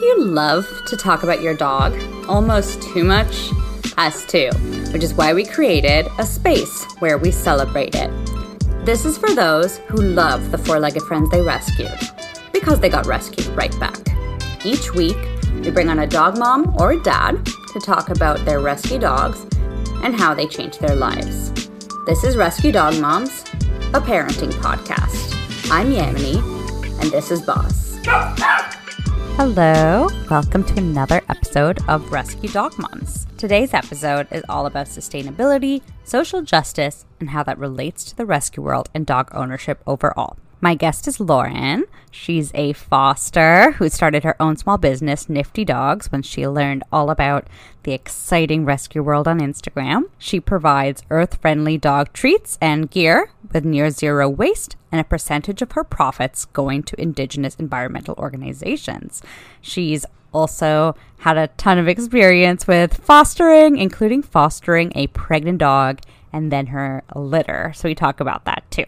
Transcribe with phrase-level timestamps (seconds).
[0.00, 1.98] you love to talk about your dog?
[2.28, 3.50] Almost too much?
[3.98, 4.50] Us too,
[4.92, 8.10] which is why we created a space where we celebrate it.
[8.86, 11.92] This is for those who love the four legged friends they rescued,
[12.52, 13.98] because they got rescued right back.
[14.64, 15.18] Each week,
[15.62, 19.46] we bring on a dog mom or a dad to talk about their rescue dogs
[20.02, 21.52] and how they changed their lives.
[22.06, 23.42] This is Rescue Dog Moms,
[23.92, 25.34] a parenting podcast.
[25.70, 26.42] I'm Yamini,
[27.02, 27.98] and this is Boss.
[29.42, 33.26] Hello, welcome to another episode of Rescue Dog Moms.
[33.38, 38.62] Today's episode is all about sustainability, social justice, and how that relates to the rescue
[38.62, 40.36] world and dog ownership overall.
[40.62, 41.86] My guest is Lauren.
[42.10, 47.08] She's a foster who started her own small business, Nifty Dogs, when she learned all
[47.08, 47.46] about
[47.84, 50.10] the exciting rescue world on Instagram.
[50.18, 55.62] She provides earth friendly dog treats and gear with near zero waste and a percentage
[55.62, 59.22] of her profits going to Indigenous environmental organizations.
[59.62, 60.04] She's
[60.34, 66.00] also had a ton of experience with fostering, including fostering a pregnant dog
[66.34, 67.72] and then her litter.
[67.74, 68.84] So we talk about that too.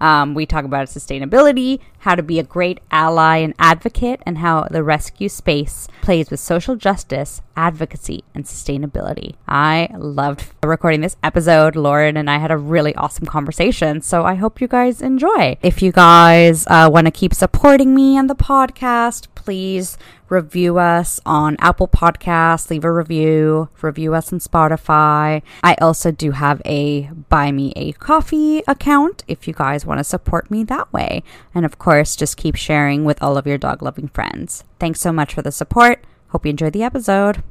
[0.00, 4.66] Um, we talk about sustainability, how to be a great ally and advocate, and how
[4.70, 9.34] the rescue space plays with social justice, advocacy, and sustainability.
[9.46, 11.76] I loved recording this episode.
[11.76, 15.56] Lauren and I had a really awesome conversation, so I hope you guys enjoy.
[15.62, 19.96] If you guys uh, want to keep supporting me and the podcast, please
[20.30, 25.42] review us on Apple Podcasts, leave a review, review us on Spotify.
[25.62, 30.04] I also do have a Buy Me a Coffee account if you guys want to
[30.04, 31.22] support me that way.
[31.54, 34.64] And of course, just keep sharing with all of your dog loving friends.
[34.78, 36.04] Thanks so much for the support.
[36.28, 37.42] Hope you enjoyed the episode.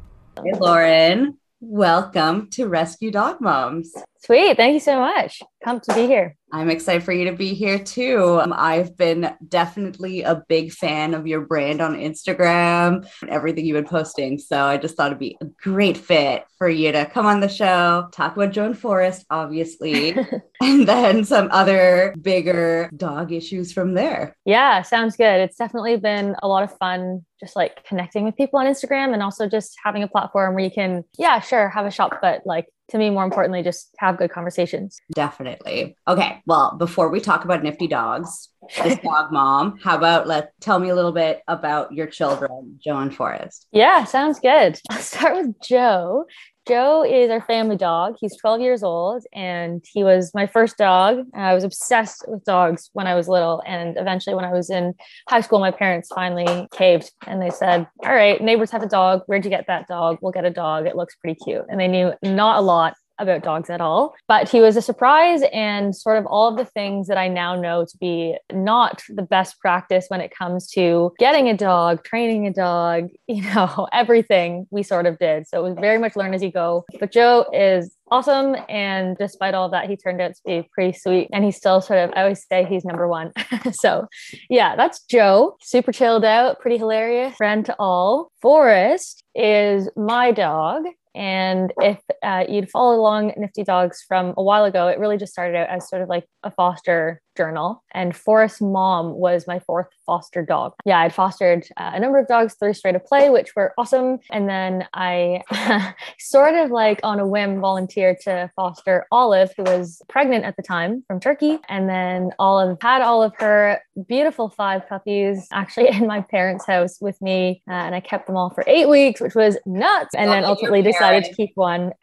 [0.44, 1.38] Hey, Lauren.
[1.62, 3.94] Welcome to Rescue Dog Moms.
[4.22, 4.58] Sweet.
[4.58, 5.42] Thank you so much.
[5.64, 6.36] Come to be here.
[6.52, 8.40] I'm excited for you to be here too.
[8.42, 13.76] Um, I've been definitely a big fan of your brand on Instagram and everything you've
[13.76, 14.38] been posting.
[14.38, 17.48] So I just thought it'd be a great fit for you to come on the
[17.48, 20.18] show, talk about Joe and Forrest, obviously,
[20.62, 24.36] and then some other bigger dog issues from there.
[24.44, 25.40] Yeah, sounds good.
[25.40, 29.24] It's definitely been a lot of fun just like connecting with people on Instagram and
[29.24, 32.66] also just having a platform where you can, yeah, sure, have a shop, but like
[32.90, 35.00] to me, more importantly, just have good conversations.
[35.14, 35.96] Definitely.
[36.08, 36.42] Okay.
[36.46, 38.50] Well, before we talk about nifty dogs,
[38.84, 42.98] this dog mom, how about let tell me a little bit about your children, Joe
[42.98, 43.68] and Forrest?
[43.72, 44.80] Yeah, sounds good.
[44.90, 46.26] I'll start with Joe.
[46.70, 48.18] Joe is our family dog.
[48.22, 51.26] He's 12 years old and he was my first dog.
[51.34, 53.64] I was obsessed with dogs when I was little.
[53.66, 54.94] And eventually, when I was in
[55.28, 59.24] high school, my parents finally caved and they said, All right, neighbors have a dog.
[59.26, 60.20] Where'd you get that dog?
[60.22, 60.86] We'll get a dog.
[60.86, 61.66] It looks pretty cute.
[61.70, 64.16] And they knew not a lot about dogs at all.
[64.28, 67.56] But he was a surprise and sort of all of the things that I now
[67.56, 72.48] know to be not the best practice when it comes to getting a dog, training
[72.48, 75.48] a dog, you know, everything we sort of did.
[75.48, 76.86] So it was very much learn as you go.
[77.00, 78.56] But Joe is awesome.
[78.68, 81.30] And despite all that, he turned out to be pretty sweet.
[81.32, 83.32] And he's still sort of, I always say he's number one.
[83.72, 84.08] so
[84.50, 85.58] yeah, that's Joe.
[85.62, 88.32] Super chilled out, pretty hilarious, friend to all.
[88.42, 90.84] Forrest is my dog.
[91.16, 95.32] And if uh, you'd follow along Nifty Dogs from a while ago, it really just
[95.32, 97.84] started out as sort of like a foster journal.
[97.94, 100.74] And Forrest's mom was my fourth foster dog.
[100.86, 104.20] Yeah, I'd fostered uh, a number of dogs through Straight of Play, which were awesome.
[104.32, 105.42] And then I
[106.20, 110.64] sort of like on a whim volunteered to foster Olive, who was pregnant at the
[110.64, 111.60] time from Turkey.
[111.70, 116.98] And then Olive had all of her beautiful five puppies actually in my parents' house
[117.02, 117.62] with me.
[117.70, 120.14] Uh, and I kept them all for eight weeks, which was nuts.
[120.16, 121.94] And then ultimately decided to keep one.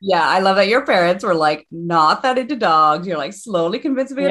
[0.00, 3.06] yeah, I love that your parents were like not that into dogs.
[3.06, 4.24] You're like slowly convincing me.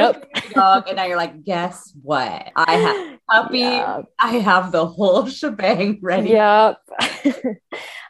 [0.51, 2.51] Dog, and now you're like, guess what?
[2.55, 3.59] I have puppy.
[3.59, 4.05] Yep.
[4.19, 6.29] I have the whole shebang ready.
[6.29, 6.77] Yep.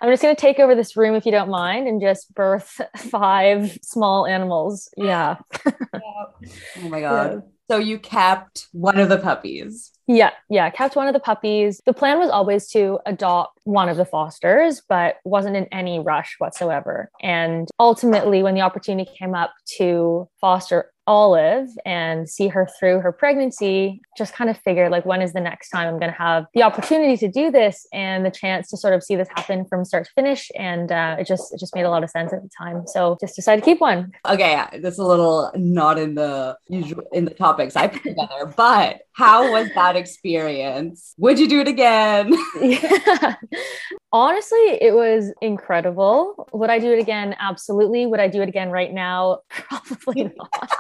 [0.01, 3.77] I'm just gonna take over this room if you don't mind, and just birth five
[3.81, 4.89] small animals.
[4.97, 5.38] Yeah.
[5.66, 5.73] yep.
[5.94, 7.33] Oh my god.
[7.33, 7.39] Yeah.
[7.71, 9.91] So you kept one of the puppies.
[10.05, 11.81] Yeah, yeah, kept one of the puppies.
[11.85, 16.36] The plan was always to adopt one of the fosters, but wasn't in any rush
[16.39, 17.09] whatsoever.
[17.21, 23.11] And ultimately, when the opportunity came up to foster Olive and see her through her
[23.11, 26.45] pregnancy, just kind of figured like, when is the next time I'm going to have
[26.53, 29.85] the opportunity to do this and the chance to sort of see this happen from
[29.85, 30.50] start to finish?
[30.57, 32.83] And uh, it just it just made a lot of sense at the time.
[32.88, 34.11] So just decided to keep one.
[34.27, 39.01] Okay, that's a little not in the usual in the topics I put together, but
[39.13, 41.13] how was that experience?
[41.17, 42.33] Would you do it again?
[42.61, 43.35] yeah.
[44.13, 46.47] Honestly, it was incredible.
[46.53, 47.35] Would I do it again?
[47.39, 48.05] Absolutely.
[48.05, 49.39] Would I do it again right now?
[49.50, 50.71] Probably not.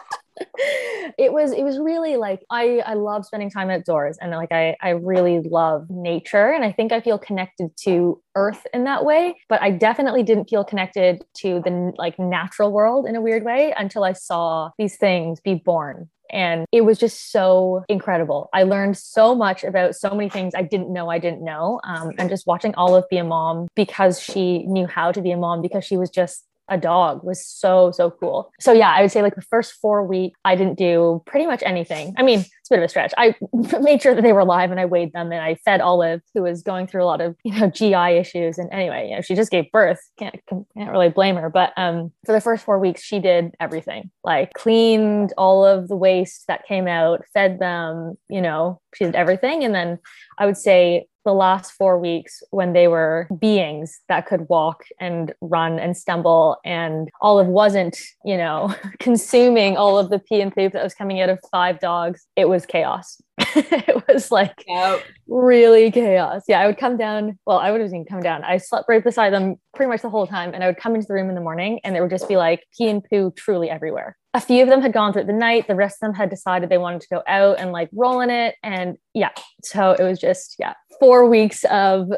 [1.17, 4.75] it was it was really like I I love spending time outdoors and like I
[4.81, 9.35] I really love nature and I think I feel connected to earth in that way
[9.49, 13.73] but I definitely didn't feel connected to the like natural world in a weird way
[13.77, 18.49] until I saw these things be born and it was just so incredible.
[18.53, 21.79] I learned so much about so many things I didn't know I didn't know.
[21.83, 25.37] Um, and just watching Olive be a mom because she knew how to be a
[25.37, 28.51] mom because she was just a dog was so so cool.
[28.59, 31.61] So yeah i would say like the first four weeks i didn't do pretty much
[31.65, 32.13] anything.
[32.17, 33.13] I mean it's a bit of a stretch.
[33.17, 33.35] I
[33.81, 36.41] made sure that they were alive and i weighed them and i fed olive who
[36.41, 38.57] was going through a lot of you know gi issues.
[38.57, 39.99] And anyway you know she just gave birth.
[40.17, 41.49] Can't can't really blame her.
[41.49, 44.11] But um for the first four weeks she did everything.
[44.23, 49.15] Like cleaned all of the waste that came out fed them you know she did
[49.15, 49.63] everything.
[49.63, 49.99] And then
[50.39, 55.33] i would say the last four weeks when they were beings that could walk and
[55.41, 60.73] run and stumble and olive wasn't you know consuming all of the pee and poop
[60.73, 62.25] that was coming out of five dogs.
[62.35, 63.21] It was chaos.
[63.55, 65.03] It was like yep.
[65.27, 66.43] really chaos.
[66.47, 68.43] Yeah i would come down well i would have even come down.
[68.43, 71.07] I slept right beside them pretty much the whole time and i would come into
[71.07, 73.69] the room in the morning and there would just be like pee and poo truly
[73.69, 75.67] everywhere a few of them had gone through the night.
[75.67, 78.29] The rest of them had decided they wanted to go out and like roll in
[78.29, 78.55] it.
[78.63, 79.29] And yeah,
[79.63, 82.11] so it was just, yeah, four weeks of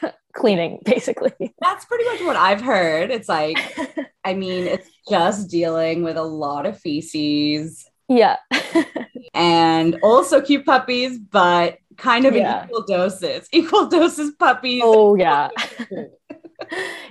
[0.34, 1.32] cleaning basically.
[1.60, 3.10] That's pretty much what I've heard.
[3.10, 3.58] It's like,
[4.24, 7.88] I mean, it's just dealing with a lot of feces.
[8.08, 8.36] Yeah.
[9.34, 12.64] and also cute puppies, but kind of yeah.
[12.64, 14.82] equal doses, equal doses puppies.
[14.84, 15.48] Oh, yeah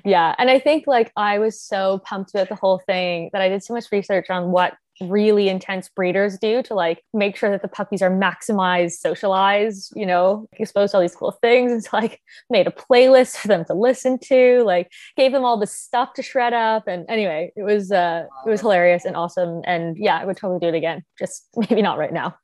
[0.05, 0.35] yeah.
[0.37, 3.63] And I think like I was so pumped about the whole thing that I did
[3.63, 7.67] so much research on what really intense breeders do to like make sure that the
[7.67, 11.71] puppies are maximized, socialized, you know, exposed to all these cool things.
[11.71, 15.57] And so like made a playlist for them to listen to, like gave them all
[15.57, 16.87] the stuff to shred up.
[16.87, 19.61] And anyway, it was uh it was hilarious and awesome.
[19.65, 21.03] And yeah, I would totally do it again.
[21.19, 22.35] Just maybe not right now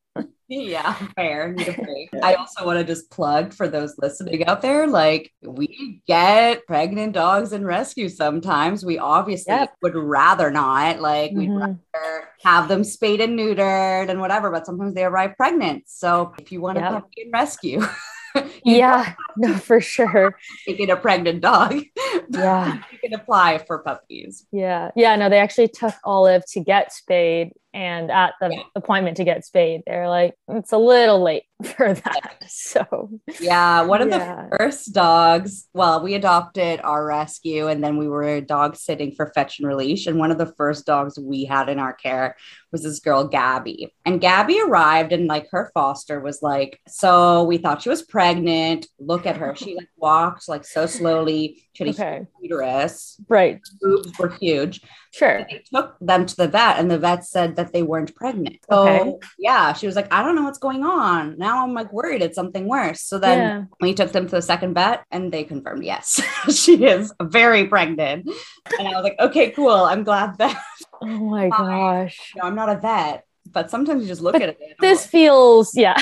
[0.51, 1.55] yeah, fair.
[2.21, 7.13] I also want to just plug for those listening out there like, we get pregnant
[7.13, 8.83] dogs in rescue sometimes.
[8.83, 9.73] We obviously yep.
[9.81, 10.99] would rather not.
[10.99, 11.39] Like, mm-hmm.
[11.39, 15.83] we'd rather have them spayed and neutered and whatever, but sometimes they arrive pregnant.
[15.87, 16.91] So, if you want yep.
[16.91, 17.81] a puppy in rescue,
[18.63, 20.37] yeah, no, for sure.
[20.65, 21.81] Taking a pregnant dog.
[22.29, 22.81] Yeah.
[22.91, 24.45] you can apply for puppies.
[24.51, 24.91] Yeah.
[24.95, 25.15] Yeah.
[25.15, 28.63] No, they actually took Olive to get spayed and at the yeah.
[28.75, 33.09] appointment to get spayed they're like it's a little late for that so
[33.39, 34.47] yeah one of yeah.
[34.49, 39.31] the first dogs well we adopted our rescue and then we were dog sitting for
[39.33, 42.35] fetch and release and one of the first dogs we had in our care
[42.71, 47.57] was this girl gabby and gabby arrived and like her foster was like so we
[47.57, 48.50] thought she was pregnant
[48.99, 52.17] look at her she like walked like so slowly she had okay.
[52.17, 54.81] a uterus right boobs were huge
[55.13, 55.45] Sure.
[55.49, 58.59] They took them to the vet, and the vet said that they weren't pregnant.
[58.69, 59.27] So, okay.
[59.37, 61.37] yeah, she was like, I don't know what's going on.
[61.37, 63.01] Now I'm like worried it's something worse.
[63.01, 63.63] So then yeah.
[63.81, 66.21] we took them to the second vet, and they confirmed, yes,
[66.55, 68.29] she is very pregnant.
[68.79, 69.69] And I was like, okay, cool.
[69.69, 70.63] I'm glad that.
[71.01, 72.31] Oh my gosh.
[72.37, 74.75] no, I'm not a vet but sometimes you just look but at it.
[74.79, 75.99] This feels, yeah.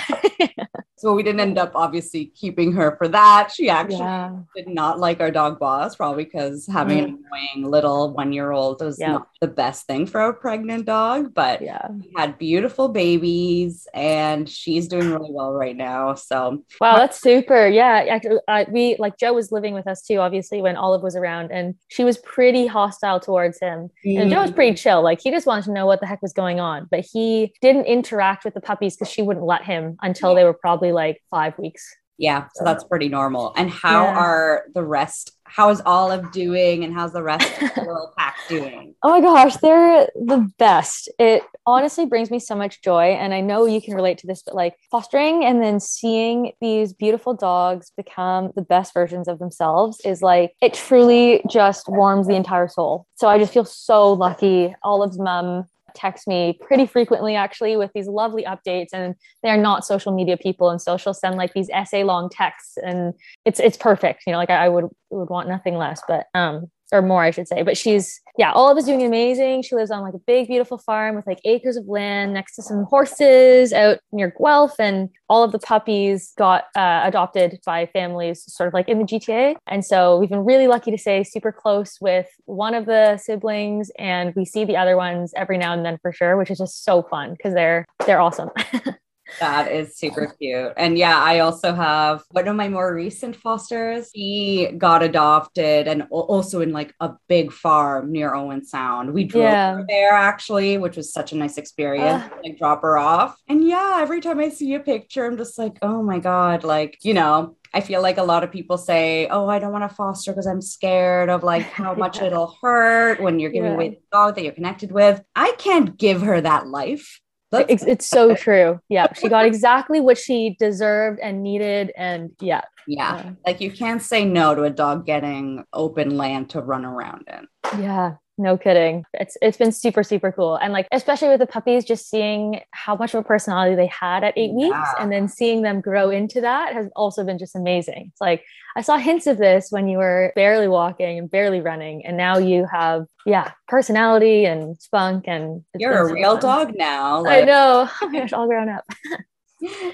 [1.00, 3.52] so we didn't end up obviously keeping her for that.
[3.54, 4.36] She actually yeah.
[4.56, 7.04] did not like our dog boss, probably because having mm.
[7.04, 9.14] an annoying little one year old was yeah.
[9.14, 11.34] not the best thing for a pregnant dog.
[11.34, 16.16] But yeah, we had beautiful babies and she's doing really well right now.
[16.16, 17.68] So wow, that's super.
[17.68, 18.20] Yeah.
[18.48, 21.76] I, we like Joe was living with us too, obviously, when Olive was around, and
[21.88, 23.90] she was pretty hostile towards him.
[24.06, 24.22] Mm.
[24.22, 25.02] And Joe was pretty chill.
[25.02, 27.86] Like he just wanted to know what the heck was going on, but he didn't
[27.86, 31.58] interact with the puppies because she wouldn't let him until they were probably like five
[31.58, 31.96] weeks.
[32.20, 33.54] Yeah, so that's pretty normal.
[33.56, 34.18] And how yeah.
[34.18, 35.32] are the rest?
[35.46, 38.94] How is Olive doing, and how's the rest of the little pack doing?
[39.02, 41.10] Oh my gosh, they're the best.
[41.18, 44.44] It honestly brings me so much joy, and I know you can relate to this.
[44.44, 50.02] But like fostering and then seeing these beautiful dogs become the best versions of themselves
[50.04, 53.08] is like it truly just warms the entire soul.
[53.16, 54.76] So I just feel so lucky.
[54.84, 60.14] Olive's mom text me pretty frequently actually with these lovely updates and they're not social
[60.14, 63.14] media people and so she'll send like these essay long texts and
[63.46, 66.70] it's it's perfect you know like I, I would would want nothing less but um
[66.92, 67.62] or more, I should say.
[67.62, 69.64] But she's, yeah, Olive's doing amazing.
[69.64, 72.62] She lives on like a big, beautiful farm with like acres of land next to
[72.62, 74.76] some horses out near Guelph.
[74.80, 79.06] And all of the puppies got uh, adopted by families sort of like in the
[79.06, 79.56] GTA.
[79.68, 83.92] And so we've been really lucky to stay super close with one of the siblings
[84.00, 86.84] and we see the other ones every now and then for sure, which is just
[86.84, 88.50] so fun because they're, they're awesome.
[89.40, 90.74] that is super cute.
[90.78, 94.10] And yeah, I also have one of my more recent fosters.
[94.14, 99.14] He got adopted and also in like a big farm near Owen Sound.
[99.14, 99.82] We drove yeah.
[99.88, 102.24] there actually, which was such a nice experience.
[102.24, 103.38] Uh, like drop her off.
[103.48, 106.98] And yeah, every time I see a picture, I'm just like, oh my God, like,
[107.04, 109.96] you know, I feel like a lot of people say, "Oh, I don't want to
[109.96, 112.26] foster because I'm scared of like how much yeah.
[112.26, 113.76] it'll hurt when you're giving yeah.
[113.76, 117.20] away the dog that you're connected with." I can't give her that life.
[117.52, 118.80] It's, it's so true.
[118.90, 123.32] Yeah, she got exactly what she deserved and needed, and yeah, yeah.
[123.46, 127.82] Like you can't say no to a dog getting open land to run around in.
[127.82, 129.04] Yeah, no kidding.
[129.14, 130.56] It's it's been super super cool.
[130.56, 134.24] And like especially with the puppies just seeing how much of a personality they had
[134.24, 134.68] at 8 yeah.
[134.68, 138.08] weeks and then seeing them grow into that has also been just amazing.
[138.12, 138.44] It's like
[138.76, 142.38] I saw hints of this when you were barely walking and barely running and now
[142.38, 146.68] you have yeah, personality and spunk and You're a real fun.
[146.68, 147.22] dog now.
[147.22, 147.90] Like- I know.
[148.02, 148.86] Oh my gosh, all grown up.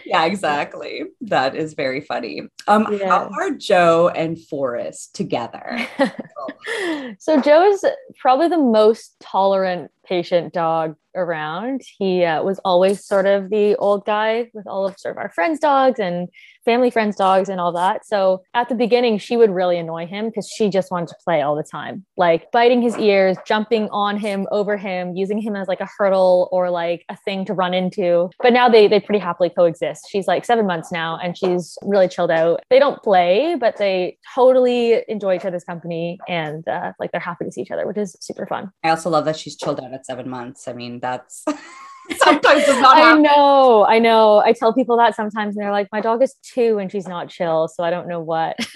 [0.06, 1.04] yeah, exactly.
[1.22, 2.44] That is very funny.
[2.68, 3.08] Um, yeah.
[3.08, 5.88] how are Joe and Forrest together?
[7.20, 7.86] so Joe is
[8.20, 11.82] probably the most tolerant patient dog around.
[11.98, 15.30] He uh, was always sort of the old guy with all of sort of our
[15.30, 16.28] friends' dogs and
[16.66, 18.06] family friends' dogs and all that.
[18.06, 21.42] So at the beginning, she would really annoy him because she just wanted to play
[21.42, 25.68] all the time, like biting his ears, jumping on him, over him, using him as
[25.68, 28.30] like a hurdle or like a thing to run into.
[28.42, 30.08] But now they they pretty happily coexist.
[30.10, 32.62] She's like seven months now and she's really chilled out.
[32.70, 37.46] They don't play, but they totally enjoy each other's company and uh, like they're happy
[37.46, 38.72] to see each other, which is super fun.
[38.84, 40.68] I also love that she's chilled out at seven months.
[40.68, 41.46] I mean, that's
[42.18, 43.26] sometimes does not happen.
[43.26, 44.40] I know, I know.
[44.40, 47.30] I tell people that sometimes and they're like, my dog is two and she's not
[47.30, 47.68] chill.
[47.68, 48.58] So I don't know what.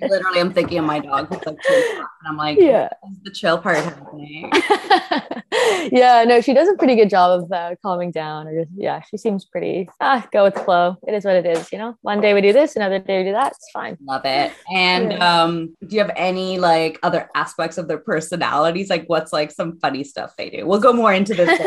[0.00, 2.88] Literally, I'm thinking of my dog like two and I'm like, yeah,
[3.22, 4.50] the chill part happening?
[5.92, 8.48] yeah, no, she does a pretty good job of uh, calming down.
[8.48, 10.96] Or just, yeah, she seems pretty, ah, go with the flow.
[11.06, 11.96] It is what it is, you know?
[12.02, 13.52] One day we do this, another day we do that.
[13.52, 13.98] It's fine.
[14.02, 14.52] Love it.
[14.72, 15.42] And yeah.
[15.42, 18.88] um, do you have any like other aspects of their personalities?
[18.88, 20.66] Like what's like some funny stuff they do?
[20.66, 21.60] We'll go more into this.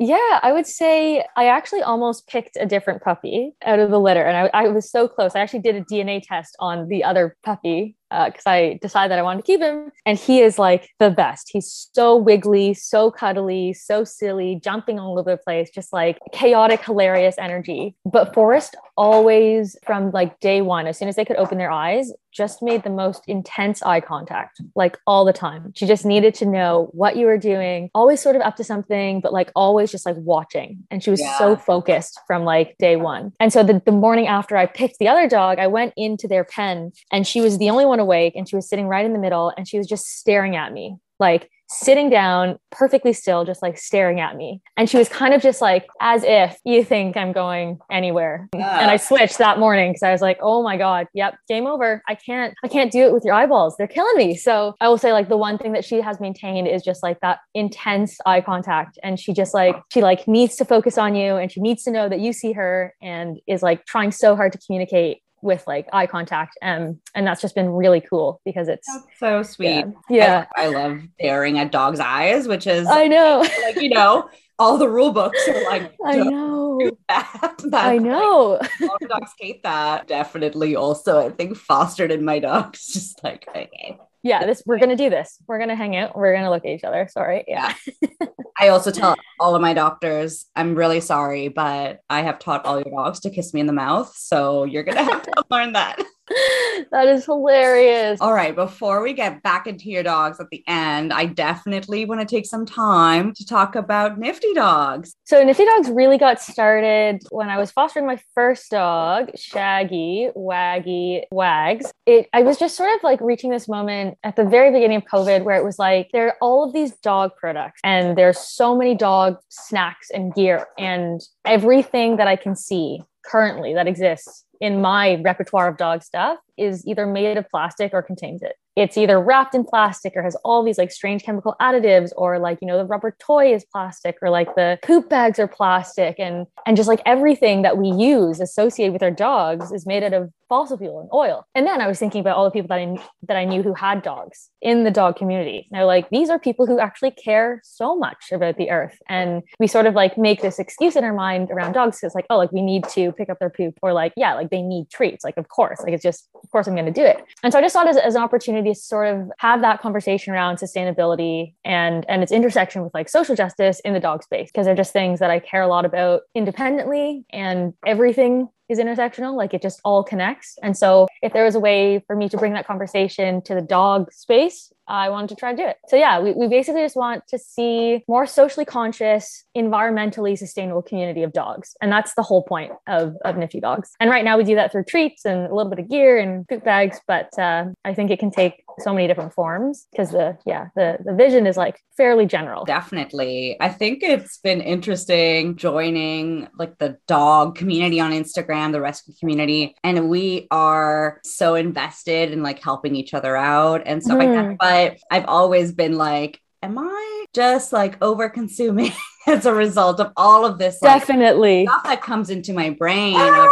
[0.00, 4.22] Yeah, I would say I actually almost picked a different puppy out of the litter.
[4.22, 5.34] And I, I was so close.
[5.34, 9.18] I actually did a DNA test on the other puppy because uh, I decided that
[9.18, 9.92] I wanted to keep him.
[10.06, 11.50] And he is like the best.
[11.52, 16.84] He's so wiggly, so cuddly, so silly, jumping all over the place, just like chaotic,
[16.84, 17.94] hilarious energy.
[18.04, 22.12] But Forrest always, from like day one, as soon as they could open their eyes,
[22.32, 25.72] just made the most intense eye contact, like all the time.
[25.74, 29.20] She just needed to know what you were doing, always sort of up to something,
[29.20, 30.84] but like always just like watching.
[30.90, 31.38] And she was yeah.
[31.38, 33.32] so focused from like day one.
[33.40, 36.44] And so the, the morning after I picked the other dog, I went into their
[36.44, 39.18] pen and she was the only one awake and she was sitting right in the
[39.18, 43.76] middle and she was just staring at me like sitting down perfectly still just like
[43.76, 44.62] staring at me.
[44.78, 48.48] And she was kind of just like as if you think i'm going anywhere.
[48.54, 48.80] Yeah.
[48.80, 52.02] and i switched that morning because i was like oh my god yep game over.
[52.08, 53.76] I can't i can't do it with your eyeballs.
[53.76, 54.36] They're killing me.
[54.36, 57.20] So i will say like the one thing that she has maintained is just like
[57.20, 58.98] that intense eye contact.
[59.02, 61.90] And she just like she like needs to focus on you and she needs to
[61.90, 65.88] know that you see her and is like trying so hard to communicate with like
[65.92, 69.84] eye contact um, and that's just been really cool because it's that's so sweet.
[70.08, 70.46] Yeah, yeah.
[70.56, 73.40] I, I, love staring at dogs eyes which is i know.
[73.62, 74.28] like you know
[74.58, 76.90] all the rule books are like i know.
[77.08, 77.54] that.
[77.72, 78.58] i know.
[78.60, 80.06] like, all the dogs hate that.
[80.08, 84.96] Definitely also i think fostered in my dogs just like okay yeah this we're gonna
[84.96, 85.38] do this.
[85.46, 86.16] We're gonna hang out.
[86.16, 87.08] We're gonna look at each other.
[87.10, 87.44] Sorry.
[87.46, 87.74] Yeah.
[88.60, 92.80] I also tell all of my doctors i'm really sorry but i have taught all
[92.80, 96.02] your dogs to kiss me in the mouth so you're gonna have to learn that
[96.90, 98.20] that is hilarious.
[98.20, 102.20] All right, before we get back into your dogs at the end, I definitely want
[102.20, 105.14] to take some time to talk about Nifty Dogs.
[105.24, 111.22] So, Nifty Dogs really got started when I was fostering my first dog, Shaggy, Waggy,
[111.30, 111.90] Wags.
[112.06, 115.04] It I was just sort of like reaching this moment at the very beginning of
[115.04, 118.76] COVID where it was like there are all of these dog products and there's so
[118.76, 124.80] many dog snacks and gear and everything that I can see currently that exists in
[124.80, 128.56] my repertoire of dog stuff is either made of plastic or contains it.
[128.76, 132.58] It's either wrapped in plastic or has all these like strange chemical additives or like,
[132.60, 136.46] you know, the rubber toy is plastic or like the poop bags are plastic and
[136.66, 140.30] and just like everything that we use associated with our dogs is made out of
[140.48, 141.44] fossil fuel and oil.
[141.54, 143.74] And then I was thinking about all the people that I that I knew who
[143.74, 145.68] had dogs in the dog community.
[145.70, 149.66] Now, like these are people who actually care so much about the earth, and we
[149.66, 152.00] sort of like make this excuse in our mind around dogs.
[152.02, 154.50] It's like, oh, like we need to pick up their poop, or like, yeah, like
[154.50, 155.24] they need treats.
[155.24, 157.22] Like, of course, like it's just, of course, I'm going to do it.
[157.42, 159.80] And so I just saw it as, as an opportunity to sort of have that
[159.80, 164.50] conversation around sustainability and and its intersection with like social justice in the dog space
[164.50, 169.36] because they're just things that I care a lot about independently and everything is intersectional
[169.36, 172.36] like it just all connects and so if there was a way for me to
[172.36, 175.76] bring that conversation to the dog space I wanted to try to do it.
[175.88, 181.22] So yeah, we, we basically just want to see more socially conscious, environmentally sustainable community
[181.22, 181.76] of dogs.
[181.82, 183.90] And that's the whole point of, of Nifty Dogs.
[184.00, 186.48] And right now we do that through treats and a little bit of gear and
[186.48, 190.38] poop bags, but uh, I think it can take so many different forms because the
[190.46, 192.64] yeah, the, the vision is like fairly general.
[192.64, 193.56] Definitely.
[193.60, 199.74] I think it's been interesting joining like the dog community on Instagram the rescue community,
[199.82, 204.20] and we are so invested in like helping each other out and stuff mm.
[204.20, 204.44] like that.
[204.44, 204.54] Mm-hmm.
[204.58, 208.92] But I've always been like, am I just like over consuming
[209.26, 210.80] as a result of all of this?
[210.82, 211.66] Like, Definitely.
[211.66, 213.48] Stuff that comes into my brain of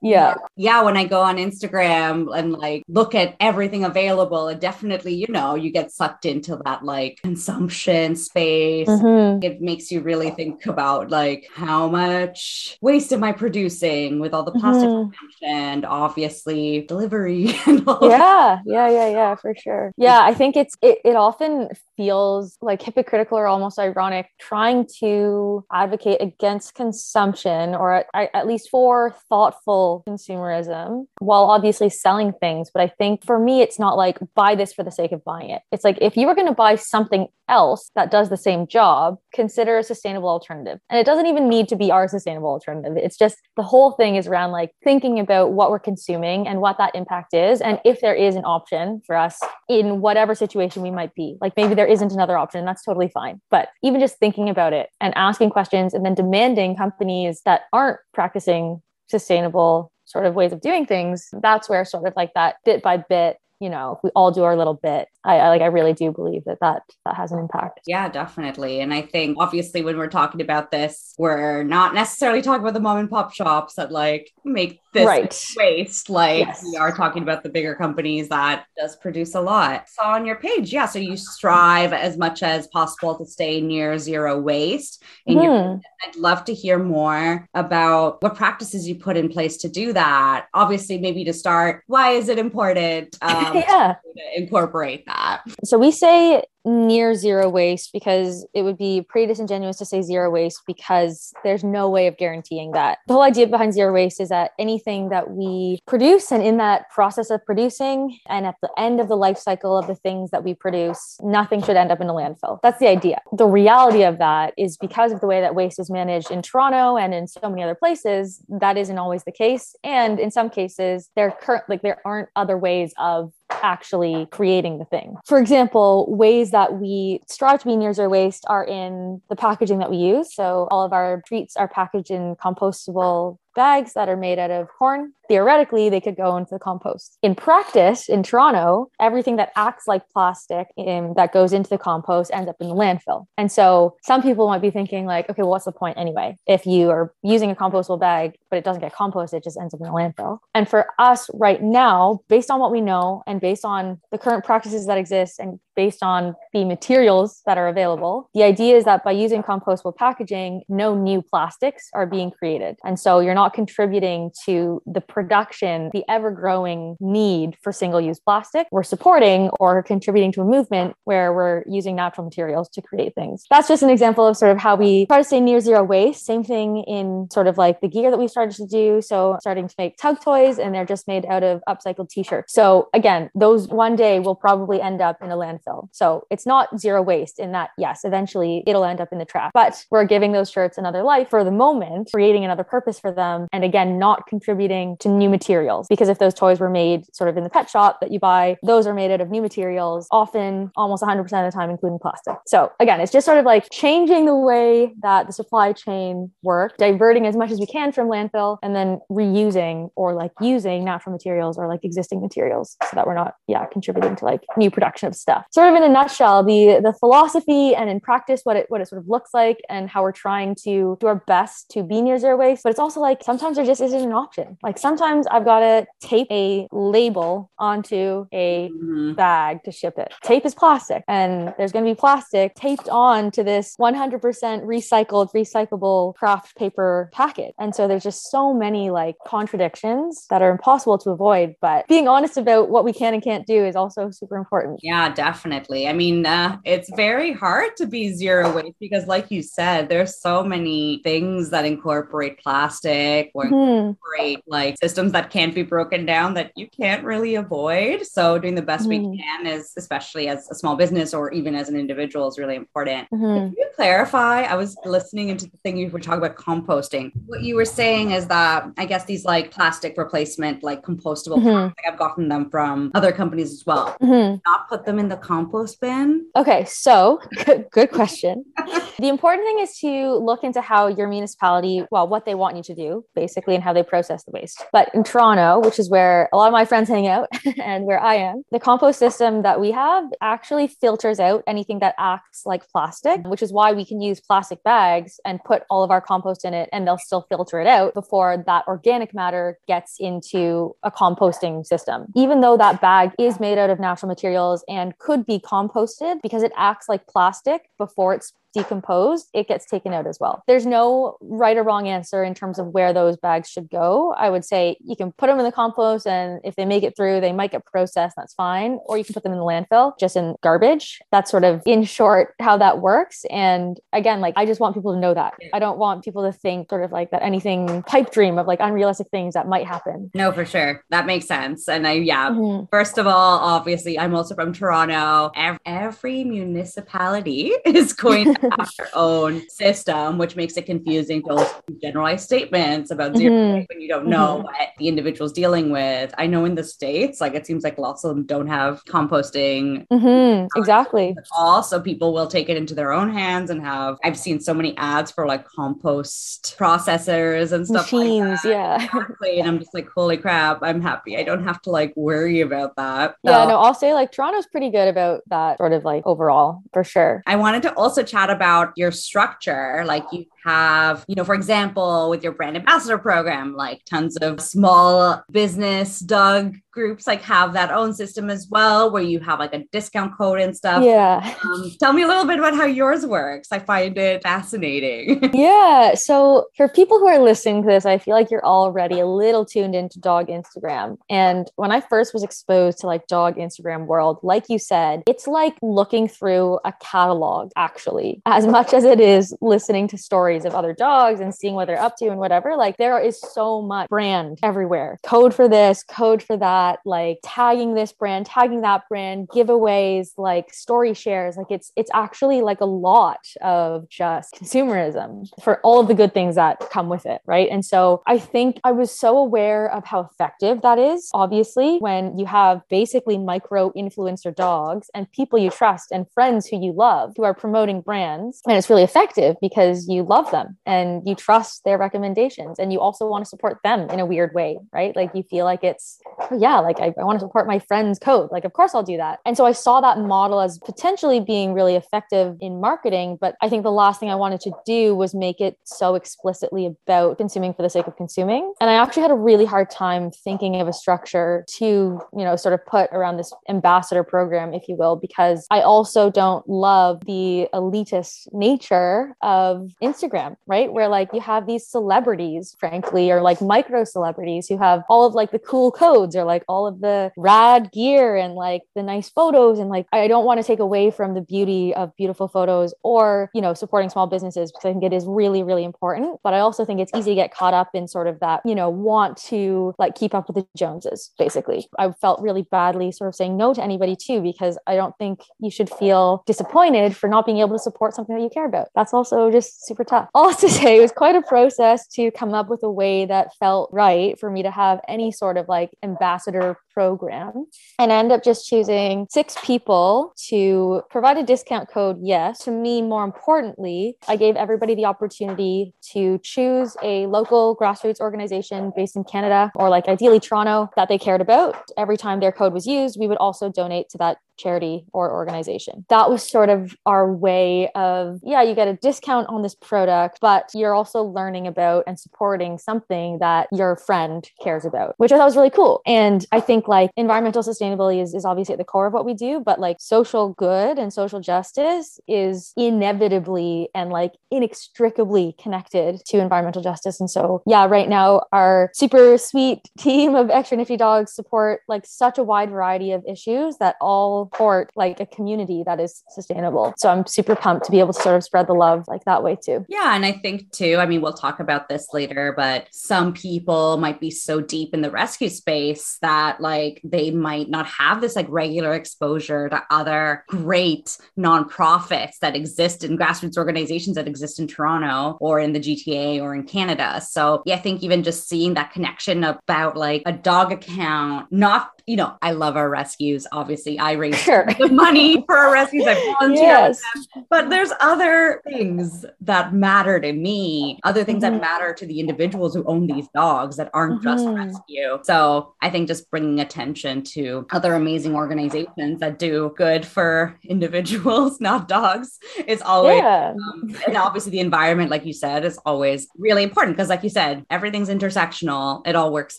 [0.00, 5.12] yeah yeah when i go on instagram and like look at everything available it definitely
[5.12, 9.42] you know you get sucked into that like consumption space mm-hmm.
[9.42, 14.44] it makes you really think about like how much waste am i producing with all
[14.44, 15.44] the plastic mm-hmm.
[15.44, 20.98] and obviously delivery and yeah yeah yeah yeah for sure yeah i think it's it,
[21.04, 28.30] it often feels like hypocritical or almost ironic trying to advocate against consumption or at,
[28.32, 32.70] at least for thoughtful consumerism while obviously selling things.
[32.72, 35.50] But I think for me, it's not like buy this for the sake of buying
[35.50, 35.62] it.
[35.72, 39.16] It's like if you were going to buy something else that does the same job,
[39.32, 40.78] consider a sustainable alternative.
[40.90, 42.96] And it doesn't even need to be our sustainable alternative.
[42.96, 46.78] It's just the whole thing is around like thinking about what we're consuming and what
[46.78, 47.60] that impact is.
[47.60, 51.56] And if there is an option for us in whatever situation we might be, like
[51.56, 53.40] maybe there isn't another option, that's totally fine.
[53.50, 57.98] But even just thinking about it and asking questions and then demanding companies that aren't
[58.12, 62.82] practicing sustainable sort of ways of doing things, that's where sort of like that bit
[62.82, 65.66] by bit you know if we all do our little bit I, I, like i
[65.66, 67.80] really do believe that that that has an impact.
[67.86, 68.80] Yeah definitely.
[68.80, 72.80] And i think obviously when we're talking about this we're not necessarily talking about the
[72.80, 75.46] mom and pop shops that like make this right.
[75.56, 76.08] waste.
[76.08, 76.64] Like yes.
[76.64, 79.88] we are talking about the bigger companies that does produce a lot.
[79.88, 83.98] So on your page yeah so you strive as much as possible to stay near
[83.98, 85.02] zero waste.
[85.26, 85.44] And mm.
[85.44, 89.92] your i'd love to hear more about what practices you put in place to do
[89.92, 90.46] that.
[90.54, 93.16] Obviously maybe to start why is it important?
[93.20, 93.94] Um, yeah.
[94.36, 99.84] incorporate that so we say near zero waste because it would be pretty disingenuous to
[99.84, 102.98] say zero waste because there's no way of guaranteeing that.
[103.06, 106.90] The whole idea behind zero waste is that anything that we produce and in that
[106.90, 110.44] process of producing and at the end of the life cycle of the things that
[110.44, 112.58] we produce, nothing should end up in a landfill.
[112.62, 113.20] That's the idea.
[113.32, 116.96] The reality of that is because of the way that waste is managed in Toronto
[116.96, 119.74] and in so many other places, that isn't always the case.
[119.82, 124.84] And in some cases, there current like there aren't other ways of actually creating the
[124.84, 125.16] thing.
[125.26, 129.78] For example, ways that we strive to be near zero waste are in the packaging
[129.78, 130.34] that we use.
[130.34, 134.68] So all of our treats are packaged in compostable bags that are made out of
[134.78, 137.18] corn, theoretically, they could go into the compost.
[137.24, 142.30] In practice, in Toronto, everything that acts like plastic in, that goes into the compost
[142.32, 143.26] ends up in the landfill.
[143.36, 146.36] And so some people might be thinking, like, okay, well, what's the point anyway?
[146.46, 149.74] If you are using a compostable bag, but it doesn't get composted, it just ends
[149.74, 150.38] up in the landfill.
[150.54, 154.44] And for us right now, based on what we know and based on the current
[154.44, 158.28] practices that exist and based on the materials that are available.
[158.34, 162.74] The idea is that by using compostable packaging, no new plastics are being created.
[162.84, 168.18] And so you're not contributing to the production, the ever growing need for single use
[168.18, 168.66] plastic.
[168.70, 173.44] We're supporting or contributing to a movement where we're using natural materials to create things.
[173.50, 176.24] That's just an example of sort of how we try to stay near zero waste.
[176.26, 179.00] Same thing in sort of like the gear that we started to do.
[179.02, 182.52] So starting to make tug toys and they're just made out of upcycled t-shirts.
[182.52, 185.88] So again, those one day will probably end up in a landfill.
[185.92, 189.50] So it's not zero waste in that, yes, eventually it'll end up in the trash,
[189.54, 193.27] but we're giving those shirts another life for the moment, creating another purpose for them.
[193.52, 197.36] And again, not contributing to new materials because if those toys were made sort of
[197.36, 200.70] in the pet shop that you buy, those are made out of new materials, often
[200.76, 202.36] almost 100% of the time, including plastic.
[202.46, 206.74] So again, it's just sort of like changing the way that the supply chain works,
[206.78, 211.12] diverting as much as we can from landfill and then reusing or like using natural
[211.12, 215.08] materials or like existing materials so that we're not, yeah, contributing to like new production
[215.08, 218.66] of stuff sort of in a nutshell, the the philosophy and in practice what it
[218.68, 221.82] what it sort of looks like and how we're trying to do our best to
[221.82, 222.62] be near zero waste.
[222.62, 224.56] But it's also like like sometimes there just isn't an option.
[224.62, 229.14] Like sometimes I've got to tape a label onto a mm-hmm.
[229.14, 230.12] bag to ship it.
[230.22, 235.32] Tape is plastic and there's going to be plastic taped on to this 100% recycled,
[235.34, 237.54] recyclable kraft paper packet.
[237.58, 241.56] And so there's just so many like contradictions that are impossible to avoid.
[241.60, 244.78] But being honest about what we can and can't do is also super important.
[244.82, 245.88] Yeah, definitely.
[245.88, 250.20] I mean, uh, it's very hard to be zero waste because, like you said, there's
[250.20, 254.40] so many things that incorporate plastic or mm-hmm.
[254.46, 258.06] like systems that can't be broken down that you can't really avoid.
[258.06, 261.68] So doing the best we can is, especially as a small business or even as
[261.68, 263.08] an individual, is really important.
[263.10, 263.24] Mm-hmm.
[263.24, 264.42] Can you clarify?
[264.42, 267.12] I was listening into the thing you were talking about composting.
[267.26, 271.72] What you were saying is that I guess these like plastic replacement, like compostable, mm-hmm.
[271.86, 273.96] I've gotten them from other companies as well.
[274.02, 274.38] Mm-hmm.
[274.46, 276.26] Not put them in the compost bin.
[276.36, 278.44] Okay, so good, good question.
[278.98, 282.62] the important thing is to look into how your municipality, well, what they want you
[282.64, 284.64] to do, basically, and how they process the waste.
[284.72, 287.28] But in Toronto, which is where a lot of my friends hang out
[287.62, 291.94] and where I am, the compost system that we have actually filters out anything that
[291.98, 295.90] acts like plastic, which is why we can use plastic bags and put all of
[295.90, 299.96] our compost in it and they'll still filter it out before that organic matter gets
[299.98, 302.06] into a composting system.
[302.14, 306.42] Even though that bag is made out of natural materials and could be composted because
[306.42, 310.42] it acts like plastic before it's decomposed, it gets taken out as well.
[310.46, 314.14] There's no right or wrong answer in terms of where those bags should go.
[314.16, 316.96] I would say you can put them in the compost, and if they make it
[316.96, 318.16] through, they might get processed.
[318.16, 318.78] That's fine.
[318.86, 321.00] Or you can put them in the landfill, just in garbage.
[321.12, 323.24] That's sort of in short how that works.
[323.30, 325.34] And again, like I just want people to know that.
[325.52, 328.60] I don't want people to think sort of like that anything pipe dream of like
[328.60, 330.10] unrealistic things that might happen.
[330.14, 330.84] No, for sure.
[330.90, 331.68] That makes sense.
[331.68, 332.66] And I, yeah, mm-hmm.
[332.70, 335.30] first of all, obviously, I'm also from Toronto.
[335.34, 338.34] Every, every municipality is going
[338.78, 341.48] their own system, which makes it confusing to
[341.82, 343.64] generalize statements about 0 mm-hmm.
[343.68, 344.44] when you don't know mm-hmm.
[344.44, 346.14] what the individual's dealing with.
[346.18, 349.86] I know in the States, like it seems like lots of them don't have composting.
[349.88, 350.46] Mm-hmm.
[350.56, 351.16] Exactly.
[351.36, 354.76] Also, people will take it into their own hands and have, I've seen so many
[354.76, 358.76] ads for like compost processors and stuff Machines, like yeah.
[358.98, 359.38] Exactly.
[359.40, 361.16] And I'm just like, holy crap, I'm happy.
[361.16, 363.16] I don't have to like worry about that.
[363.22, 366.62] Yeah, so, no, I'll say like Toronto's pretty good about that sort of like overall
[366.72, 367.22] for sure.
[367.26, 369.82] I wanted to also chat about your structure.
[369.86, 374.40] Like you have, you know, for example, with your brand ambassador program, like tons of
[374.40, 379.52] small business dog groups like have that own system as well, where you have like
[379.52, 380.84] a discount code and stuff.
[380.84, 381.34] Yeah.
[381.44, 383.48] Um, tell me a little bit about how yours works.
[383.50, 385.30] I find it fascinating.
[385.34, 385.94] yeah.
[385.94, 389.44] So for people who are listening to this, I feel like you're already a little
[389.44, 390.98] tuned into dog Instagram.
[391.10, 395.26] And when I first was exposed to like dog Instagram world, like you said, it's
[395.26, 400.52] like looking through a catalog actually, as much as it is listening to stories stories
[400.52, 402.56] of other dogs and seeing what they're up to and whatever.
[402.56, 404.98] Like there is so much brand everywhere.
[405.04, 410.52] Code for this, code for that, like tagging this brand, tagging that brand, giveaways, like
[410.52, 411.36] story shares.
[411.36, 416.14] Like it's it's actually like a lot of just consumerism for all of the good
[416.14, 417.48] things that come with it, right?
[417.50, 421.10] And so I think I was so aware of how effective that is.
[421.14, 426.60] Obviously, when you have basically micro influencer dogs and people you trust and friends who
[426.60, 430.56] you love who are promoting brands, and it's really effective because you love love them
[430.66, 434.34] and you trust their recommendations and you also want to support them in a weird
[434.34, 434.94] way, right?
[434.96, 437.98] Like you feel like it's, oh, yeah, like I, I want to support my friend's
[437.98, 438.30] code.
[438.32, 439.20] Like, of course I'll do that.
[439.24, 443.18] And so I saw that model as potentially being really effective in marketing.
[443.20, 446.66] But I think the last thing I wanted to do was make it so explicitly
[446.66, 448.52] about consuming for the sake of consuming.
[448.60, 452.34] And I actually had a really hard time thinking of a structure to, you know,
[452.36, 457.04] sort of put around this ambassador program, if you will, because I also don't love
[457.06, 460.72] the elitist nature of Instagram Instagram, right?
[460.72, 465.14] Where like you have these celebrities, frankly, or like micro celebrities who have all of
[465.14, 469.08] like the cool codes or like all of the rad gear and like the nice
[469.08, 469.58] photos.
[469.58, 473.30] And like, I don't want to take away from the beauty of beautiful photos or,
[473.34, 476.20] you know, supporting small businesses because I think it is really, really important.
[476.22, 478.54] But I also think it's easy to get caught up in sort of that, you
[478.54, 481.66] know, want to like keep up with the Joneses, basically.
[481.78, 485.20] I felt really badly sort of saying no to anybody too, because I don't think
[485.40, 488.68] you should feel disappointed for not being able to support something that you care about.
[488.74, 490.10] That's also just super tough tough.
[490.14, 493.34] All to say, it was quite a process to come up with a way that
[493.36, 497.46] felt right for me to have any sort of like ambassador program.
[497.78, 501.98] And I ended up just choosing six people to provide a discount code.
[502.00, 502.44] Yes.
[502.44, 508.72] To me, more importantly, I gave everybody the opportunity to choose a local grassroots organization
[508.76, 511.56] based in Canada or like ideally Toronto that they cared about.
[511.76, 515.84] Every time their code was used, we would also donate to that charity or organization.
[515.88, 520.18] That was sort of our way of, yeah, you get a discount on this product,
[520.20, 525.16] but you're also learning about and supporting something that your friend cares about, which I
[525.16, 525.82] thought was really cool.
[525.86, 529.14] And I think like environmental sustainability is, is obviously at the core of what we
[529.14, 536.18] do, but like social good and social justice is inevitably and like inextricably connected to
[536.18, 537.00] environmental justice.
[537.00, 541.84] And so, yeah, right now our super sweet team of extra nifty dogs support like
[541.84, 546.74] such a wide variety of issues that all support like a community that is sustainable.
[546.76, 549.22] So I'm super pumped to be able to sort of spread the love like that
[549.22, 549.64] way too.
[549.68, 549.94] Yeah.
[549.94, 554.00] And I think too, I mean, we'll talk about this later, but some people might
[554.00, 558.26] be so deep in the rescue space that like they might not have this like
[558.28, 565.16] regular exposure to other great nonprofits that exist in grassroots organizations that exist in Toronto
[565.20, 567.00] or in the GTA or in Canada.
[567.00, 571.77] So yeah, I think even just seeing that connection about like a dog account, not
[571.88, 573.26] you know, I love our rescues.
[573.32, 574.46] Obviously, I raise sure.
[574.58, 575.84] the money for our rescues.
[575.86, 576.82] I volunteer yes.
[577.30, 581.36] But there's other things that matter to me, other things mm-hmm.
[581.36, 584.04] that matter to the individuals who own these dogs that aren't mm-hmm.
[584.04, 584.98] just rescue.
[585.02, 591.40] So I think just bringing attention to other amazing organizations that do good for individuals,
[591.40, 593.32] not dogs, is always, yeah.
[593.32, 597.08] um, and obviously the environment, like you said, is always really important because, like you
[597.08, 598.86] said, everything's intersectional.
[598.86, 599.38] It all works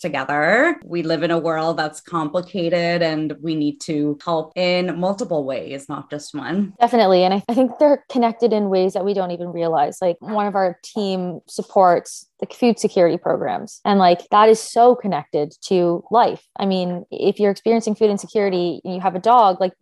[0.00, 0.80] together.
[0.84, 5.44] We live in a world that's complicated complicated and we need to help in multiple
[5.44, 6.74] ways, not just one.
[6.80, 7.24] Definitely.
[7.24, 9.98] And I, I think they're connected in ways that we don't even realize.
[10.00, 13.80] Like one of our team supports the food security programs.
[13.84, 16.44] And like that is so connected to life.
[16.58, 19.72] I mean, if you're experiencing food insecurity and you have a dog, like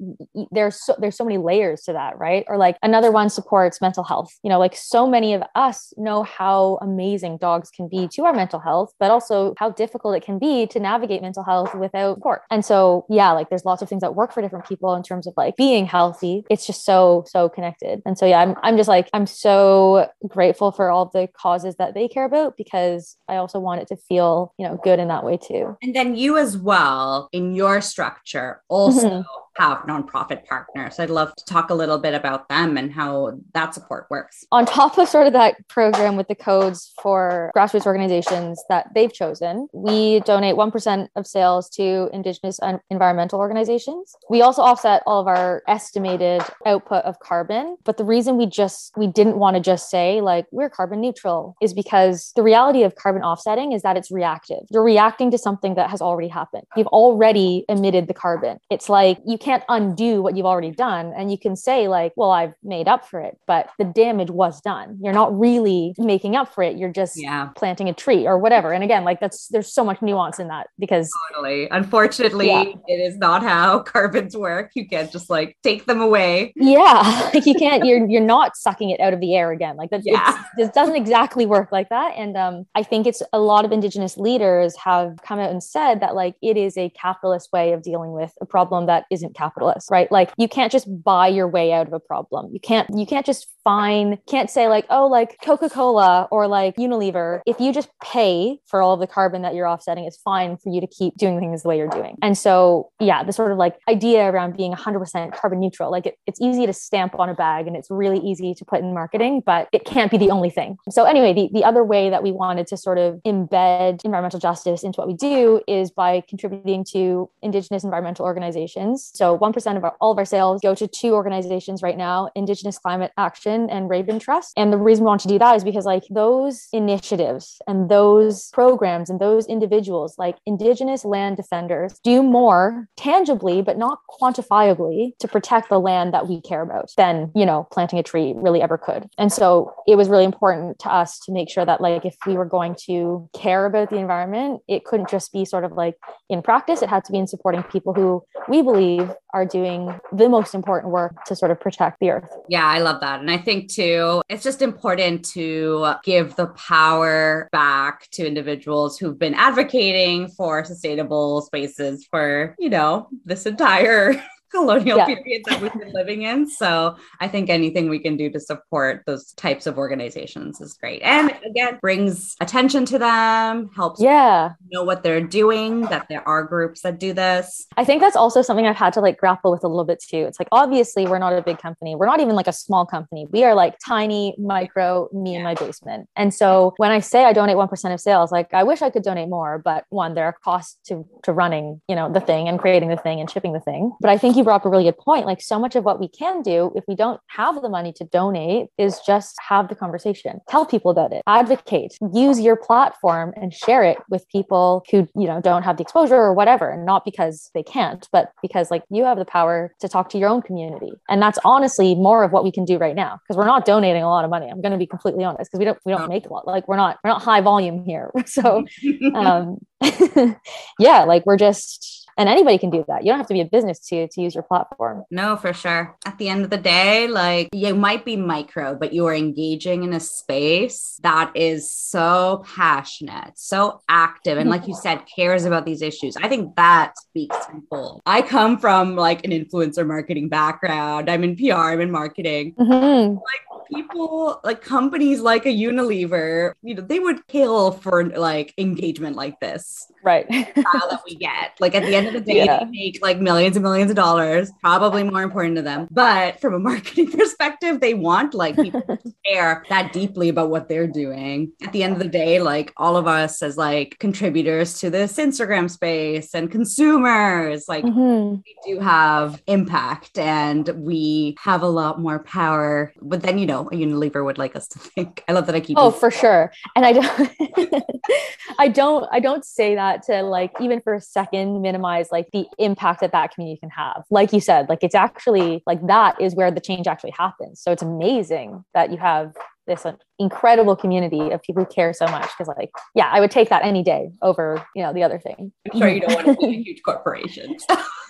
[0.50, 2.44] there's so, there's so many layers to that, right?
[2.48, 4.32] Or like another one supports mental health.
[4.42, 8.32] You know, like so many of us know how amazing dogs can be to our
[8.32, 12.42] mental health, but also how difficult it can be to navigate mental health without support.
[12.50, 15.26] And so, yeah, like there's lots of things that work for different people in terms
[15.26, 16.44] of like being healthy.
[16.50, 18.02] It's just so so connected.
[18.04, 21.94] And so yeah, I'm I'm just like I'm so grateful for all the causes that
[21.94, 25.24] they care about because I also want it to feel, you know, good in that
[25.24, 25.76] way too.
[25.82, 29.20] And then you as well in your structure also mm-hmm
[29.58, 30.98] have nonprofit partners.
[30.98, 34.44] I'd love to talk a little bit about them and how that support works.
[34.52, 39.12] On top of sort of that program with the codes for grassroots organizations that they've
[39.12, 44.14] chosen, we donate 1% of sales to Indigenous environmental organizations.
[44.30, 47.76] We also offset all of our estimated output of carbon.
[47.84, 51.56] But the reason we just, we didn't want to just say like we're carbon neutral
[51.60, 54.60] is because the reality of carbon offsetting is that it's reactive.
[54.70, 56.64] You're reacting to something that has already happened.
[56.76, 58.58] You've already emitted the carbon.
[58.70, 61.14] It's like you can't can't undo what you've already done.
[61.16, 64.61] And you can say, like, well, I've made up for it, but the damage was
[64.61, 64.98] done.
[65.02, 66.76] You're not really making up for it.
[66.76, 67.48] You're just yeah.
[67.56, 68.74] planting a tree or whatever.
[68.74, 71.66] And again, like that's there's so much nuance in that because totally.
[71.70, 72.64] Unfortunately, yeah.
[72.88, 74.70] it is not how carbons work.
[74.74, 76.52] You can't just like take them away.
[76.54, 77.30] Yeah.
[77.38, 79.76] Like you can't, you're you're not sucking it out of the air again.
[79.76, 80.42] Like that yeah.
[80.56, 82.14] it doesn't exactly work like that.
[82.16, 86.00] And um, I think it's a lot of indigenous leaders have come out and said
[86.00, 89.90] that like it is a capitalist way of dealing with a problem that isn't capitalist,
[89.90, 90.10] right?
[90.10, 92.50] Like you can't just buy your way out of a problem.
[92.52, 97.40] You can't you can't just find can't say like, oh, like Coca-Cola or like Unilever.
[97.46, 100.72] If you just pay for all of the carbon that you're offsetting, it's fine for
[100.72, 102.16] you to keep doing things the way you're doing.
[102.22, 106.18] And so yeah, the sort of like idea around being 100% carbon neutral, like it,
[106.26, 109.42] it's easy to stamp on a bag and it's really easy to put in marketing,
[109.44, 110.76] but it can't be the only thing.
[110.90, 114.83] So anyway, the, the other way that we wanted to sort of embed environmental justice
[114.83, 119.12] into what we do is by contributing to indigenous environmental organizations.
[119.14, 122.31] So so 1% of our, all of our sales go to two organizations right now,
[122.35, 124.52] Indigenous Climate Action and Raven Trust.
[124.56, 128.50] And the reason we want to do that is because like those initiatives and those
[128.52, 135.28] programs and those individuals, like Indigenous land defenders, do more tangibly, but not quantifiably to
[135.28, 138.78] protect the land that we care about than, you know, planting a tree really ever
[138.78, 139.08] could.
[139.18, 142.34] And so it was really important to us to make sure that like if we
[142.34, 145.94] were going to care about the environment, it couldn't just be sort of like
[146.28, 150.28] in practice, it had to be in supporting people who we believe are doing the
[150.28, 152.30] most important work to sort of protect the earth.
[152.48, 153.20] Yeah, I love that.
[153.20, 159.18] And I think too, it's just important to give the power back to individuals who've
[159.18, 164.22] been advocating for sustainable spaces for, you know, this entire
[164.54, 165.06] colonial yeah.
[165.06, 166.48] period that we've been living in.
[166.48, 171.02] So I think anything we can do to support those types of organizations is great.
[171.02, 174.52] And again, brings attention to them, helps yeah.
[174.70, 177.66] know what they're doing, that there are groups that do this.
[177.76, 180.18] I think that's also something I've had to like grapple with a little bit too.
[180.18, 181.94] It's like obviously we're not a big company.
[181.94, 183.26] We're not even like a small company.
[183.30, 185.38] We are like tiny, micro, me yeah.
[185.38, 186.08] in my basement.
[186.16, 189.02] And so when I say I donate 1% of sales, like I wish I could
[189.02, 192.58] donate more, but one, there are costs to to running, you know, the thing and
[192.58, 193.92] creating the thing and shipping the thing.
[194.00, 195.27] But I think you brought up a really good point.
[195.27, 198.05] Like so much of what we can do if we don't have the money to
[198.05, 203.53] donate is just have the conversation, tell people about it, advocate, use your platform and
[203.53, 206.70] share it with people who, you know, don't have the exposure or whatever.
[206.70, 210.18] And not because they can't, but because like you have the power to talk to
[210.18, 210.92] your own community.
[211.09, 214.03] And that's honestly more of what we can do right now because we're not donating
[214.03, 214.48] a lot of money.
[214.48, 216.46] I'm going to be completely honest because we don't we don't make a lot.
[216.46, 218.11] Like we're not we're not high volume here.
[218.29, 218.64] So
[219.14, 219.59] um
[220.79, 223.04] yeah, like we're just and anybody can do that.
[223.04, 225.04] You don't have to be a business to to use your platform.
[225.11, 225.96] No for sure.
[226.04, 229.85] At the end of the day like you might be micro but you are engaging
[229.85, 235.64] in a space that is so passionate so active and like you said cares about
[235.64, 236.16] these issues.
[236.16, 241.09] I think that speaks in full i come from like an influencer marketing background.
[241.09, 242.54] I'm in pr i'm in marketing.
[242.54, 243.14] Mm-hmm.
[243.14, 249.16] like people like companies like a unilever you know they would kill for like engagement
[249.16, 249.90] like this.
[250.02, 250.28] Right.
[250.28, 251.57] That we get.
[251.61, 252.64] Like at the end of the day yeah.
[252.64, 255.88] they make like millions and millions of dollars probably more important to them.
[255.90, 260.68] But from a marketing perspective they want like people to care that deeply about what
[260.68, 261.52] they're doing.
[261.62, 265.16] At the end of the day like all of us as like contributors to this
[265.16, 268.36] instagram space and consumers like mm-hmm.
[268.44, 272.92] we do have impact and we have a lot more power.
[273.00, 275.24] But then you know a unilever would like us to think.
[275.28, 276.52] I love that i keep oh for sure.
[276.76, 277.30] And i don't
[278.58, 282.46] i don't i don't say that to like even for a second minimize like the
[282.58, 284.04] impact that that community can have.
[284.11, 287.61] Like you said like it's actually like that is where the change actually happens.
[287.61, 289.34] So it's amazing that you have
[289.68, 289.87] this
[290.18, 293.62] incredible community of people who care so much because like yeah i would take that
[293.62, 295.52] any day over you know the other thing.
[295.70, 297.56] I'm sure you don't want to be a huge corporation.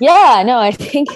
[0.01, 1.09] Yeah no i think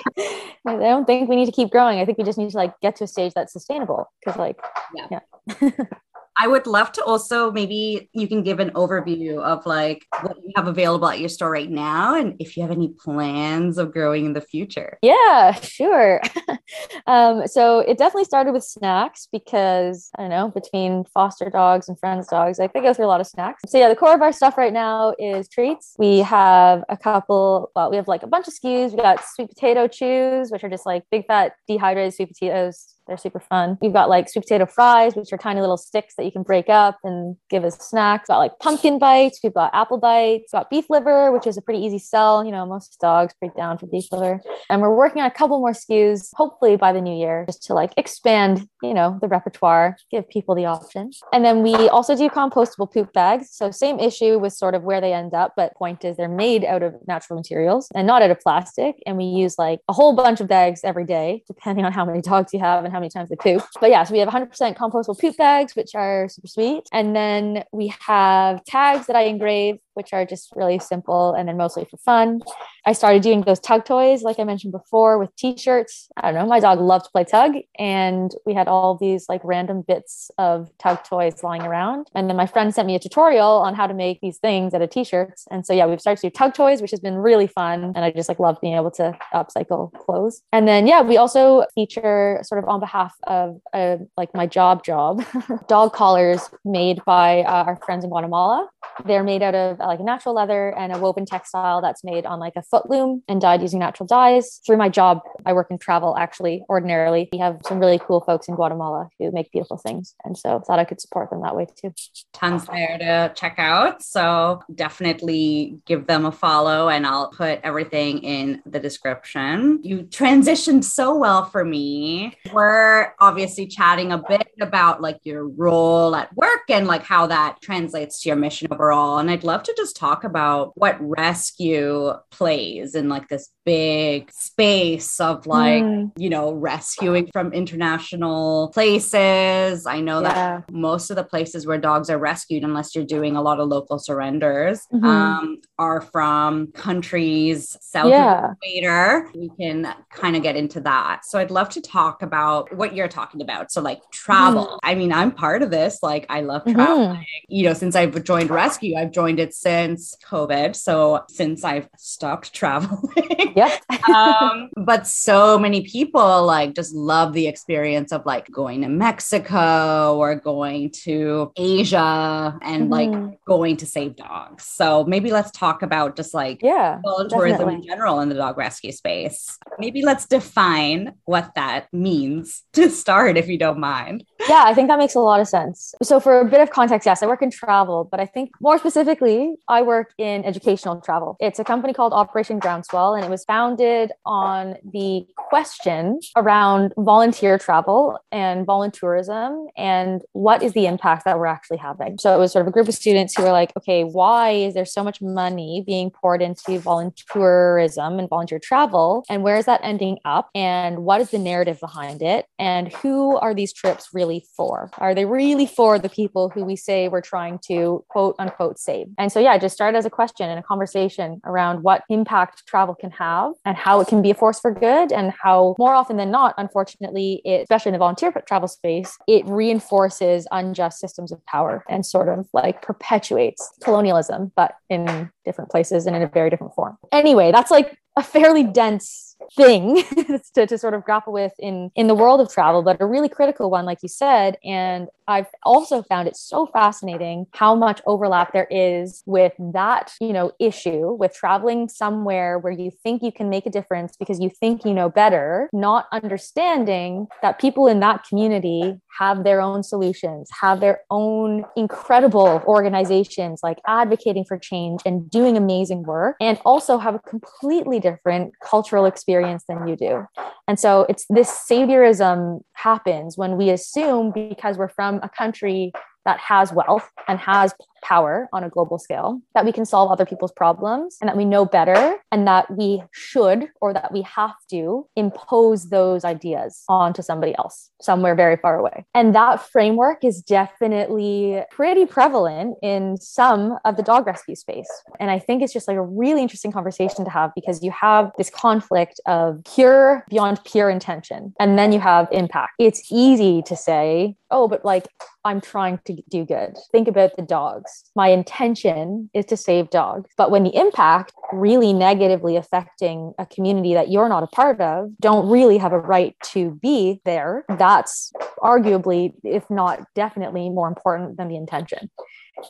[0.67, 2.01] i don't think we need to keep growing.
[2.01, 4.59] I think we just need to like get to a stage that's sustainable because like
[4.95, 5.21] yeah,
[5.61, 5.71] yeah.
[6.39, 10.53] I would love to also maybe you can give an overview of like what you
[10.57, 14.27] have available at your store right now and if you have any plans of growing
[14.27, 14.99] in the future.
[15.03, 16.21] Yeah, sure.
[17.07, 21.99] um, so it definitely started with snacks because I don't know, between foster dogs and
[21.99, 23.63] friends dogs, like they go through a lot of snacks.
[23.67, 25.95] So yeah, the core of our stuff right now is treats.
[25.99, 28.93] We have a couple, well, we have like a bunch of SKUs.
[28.93, 33.17] We got sweet potato chews, which are just like big fat dehydrated sweet potatoes they're
[33.17, 33.79] super fun.
[33.81, 36.69] We've got like sweet potato fries, which are tiny little sticks that you can break
[36.69, 38.25] up and give as snacks.
[38.29, 39.41] We've got like pumpkin bites.
[39.43, 40.53] We've got apple bites.
[40.53, 42.45] We've got beef liver, which is a pretty easy sell.
[42.45, 44.41] You know, most dogs break down for beef liver.
[44.71, 47.75] And we're working on a couple more SKUs, hopefully by the new year, just to
[47.75, 51.11] like expand, you know, the repertoire, give people the option.
[51.33, 53.49] And then we also do compostable poop bags.
[53.53, 56.65] So same issue with sort of where they end up, but point is they're made
[56.65, 58.97] out of natural materials and not out of plastic.
[59.07, 62.21] And we use like a whole bunch of bags every day, depending on how many
[62.21, 63.63] dogs you have and how many times they poop.
[63.81, 66.85] But yeah, so we have 100% compostable poop bags, which are super sweet.
[66.93, 71.57] And then we have tags that I engrave which are just really simple and then
[71.57, 72.41] mostly for fun.
[72.85, 76.09] I started doing those tug toys, like I mentioned before, with t shirts.
[76.17, 79.41] I don't know, my dog loved to play tug, and we had all these like
[79.45, 82.09] random bits of tug toys lying around.
[82.15, 84.83] And then my friend sent me a tutorial on how to make these things out
[84.83, 85.47] of t shirts.
[85.51, 87.93] And so, yeah, we've started to do tug toys, which has been really fun.
[87.95, 90.43] And I just like love being able to upcycle clothes.
[90.53, 94.85] And then, yeah, we also feature sort of on behalf of uh, like my job
[94.85, 95.25] job
[95.69, 98.69] dog collars made by uh, our friends in Guatemala.
[99.05, 102.39] They're made out of like a natural leather and a woven textile that's made on
[102.39, 104.61] like a foot loom and dyed using natural dyes.
[104.65, 107.29] Through my job, I work in travel actually ordinarily.
[107.33, 110.15] We have some really cool folks in Guatemala who make beautiful things.
[110.25, 111.93] And so thought I could support them that way too.
[112.33, 114.03] Tons there to check out.
[114.03, 119.81] So definitely give them a follow and I'll put everything in the description.
[119.83, 122.37] You transitioned so well for me.
[122.53, 127.61] We're obviously chatting a bit about like your role at work and like how that
[127.61, 129.19] translates to your mission overall.
[129.19, 135.21] And I'd love to just talk about what rescue plays in like this big space
[135.21, 136.11] of like, mm.
[136.17, 139.87] you know, rescuing from international places.
[139.87, 140.63] I know yeah.
[140.67, 143.69] that most of the places where dogs are rescued, unless you're doing a lot of
[143.69, 145.05] local surrenders, mm-hmm.
[145.05, 148.51] um, are from countries south yeah.
[148.51, 149.31] of the equator.
[149.35, 151.25] We can kind of get into that.
[151.25, 153.71] So I'd love to talk about what you're talking about.
[153.71, 154.67] So, like travel.
[154.67, 154.79] Mm.
[154.83, 155.99] I mean, I'm part of this.
[156.03, 156.75] Like, I love mm-hmm.
[156.75, 157.11] traveling.
[157.11, 157.23] Mm-hmm.
[157.49, 160.75] You know, since I've joined rescue, I've joined it since COVID.
[160.77, 163.55] So, since I've stopped traveling.
[163.57, 163.83] Yep.
[164.09, 170.17] um, but so many people like just love the experience of like going to Mexico
[170.17, 172.93] or going to Asia and mm-hmm.
[172.93, 174.65] like going to save dogs.
[174.65, 178.93] So maybe let's talk about just like yeah, volunteerism in general in the dog rescue
[178.93, 179.59] space.
[179.79, 184.25] maybe let's define what that means to start, if you don't mind.
[184.49, 185.95] Yeah, I think that makes a lot of sense.
[186.03, 188.79] So, for a bit of context, yes, I work in travel, but I think more
[188.79, 191.37] specifically, I work in educational travel.
[191.41, 197.59] It's a company called Operation Groundswell, and it was founded on the question around volunteer
[197.59, 202.19] travel and voluntourism and what is the impact that we're actually having.
[202.19, 204.75] So, it was sort of a group of students who were like, okay, why is
[204.75, 209.25] there so much money being poured into voluntourism and volunteer travel?
[209.29, 210.51] And where is that ending up?
[210.55, 212.47] And what is the narrative behind it?
[212.59, 214.91] And who are these trips really for?
[214.99, 219.09] Are they really for the people who we say we're trying to quote unquote save?
[219.19, 222.95] And so, yeah, just started as a question and a conversation around what impact travel
[222.95, 226.17] can have and how it can be a force for good and how more often
[226.17, 231.45] than not, unfortunately, it, especially in the volunteer travel space, it reinforces unjust systems of
[231.47, 236.51] power and sort of like perpetuates colonialism, but in different places and in a very
[236.51, 236.97] different form.
[237.13, 240.03] Anyway, that's like a fairly dense thing
[240.55, 243.29] to, to sort of grapple with in in the world of travel but a really
[243.29, 244.57] critical one like you said.
[244.65, 250.33] And i've also found it so fascinating how much overlap there is with that you
[250.33, 254.51] know issue with traveling somewhere where you think you can make a difference because you
[254.51, 260.49] think you know better not understanding that people in that community have their own solutions
[260.61, 266.99] have their own incredible organizations like advocating for change and doing amazing work and also
[266.99, 270.27] have a completely different cultural experience experience than you do.
[270.69, 275.93] And so it's this saviorism happens when we assume because we're from a country
[276.25, 280.27] that has wealth and has power on a global scale, that we can solve other
[280.27, 284.55] people's problems and that we know better and that we should or that we have
[284.71, 289.05] to impose those ideas onto somebody else somewhere very far away.
[289.15, 294.91] And that framework is definitely pretty prevalent in some of the dog rescue space.
[295.21, 298.33] And I think it's just like a really interesting conversation to have because you have
[298.37, 302.73] this conflict of pure beyond pure intention and then you have impact.
[302.79, 305.07] It's easy to say, oh, but like
[305.45, 306.77] I'm trying to do good.
[306.93, 310.31] Think about the dogs my intention is to save dogs.
[310.37, 315.11] But when the impact really negatively affecting a community that you're not a part of,
[315.21, 321.37] don't really have a right to be there, that's arguably, if not definitely, more important
[321.37, 322.11] than the intention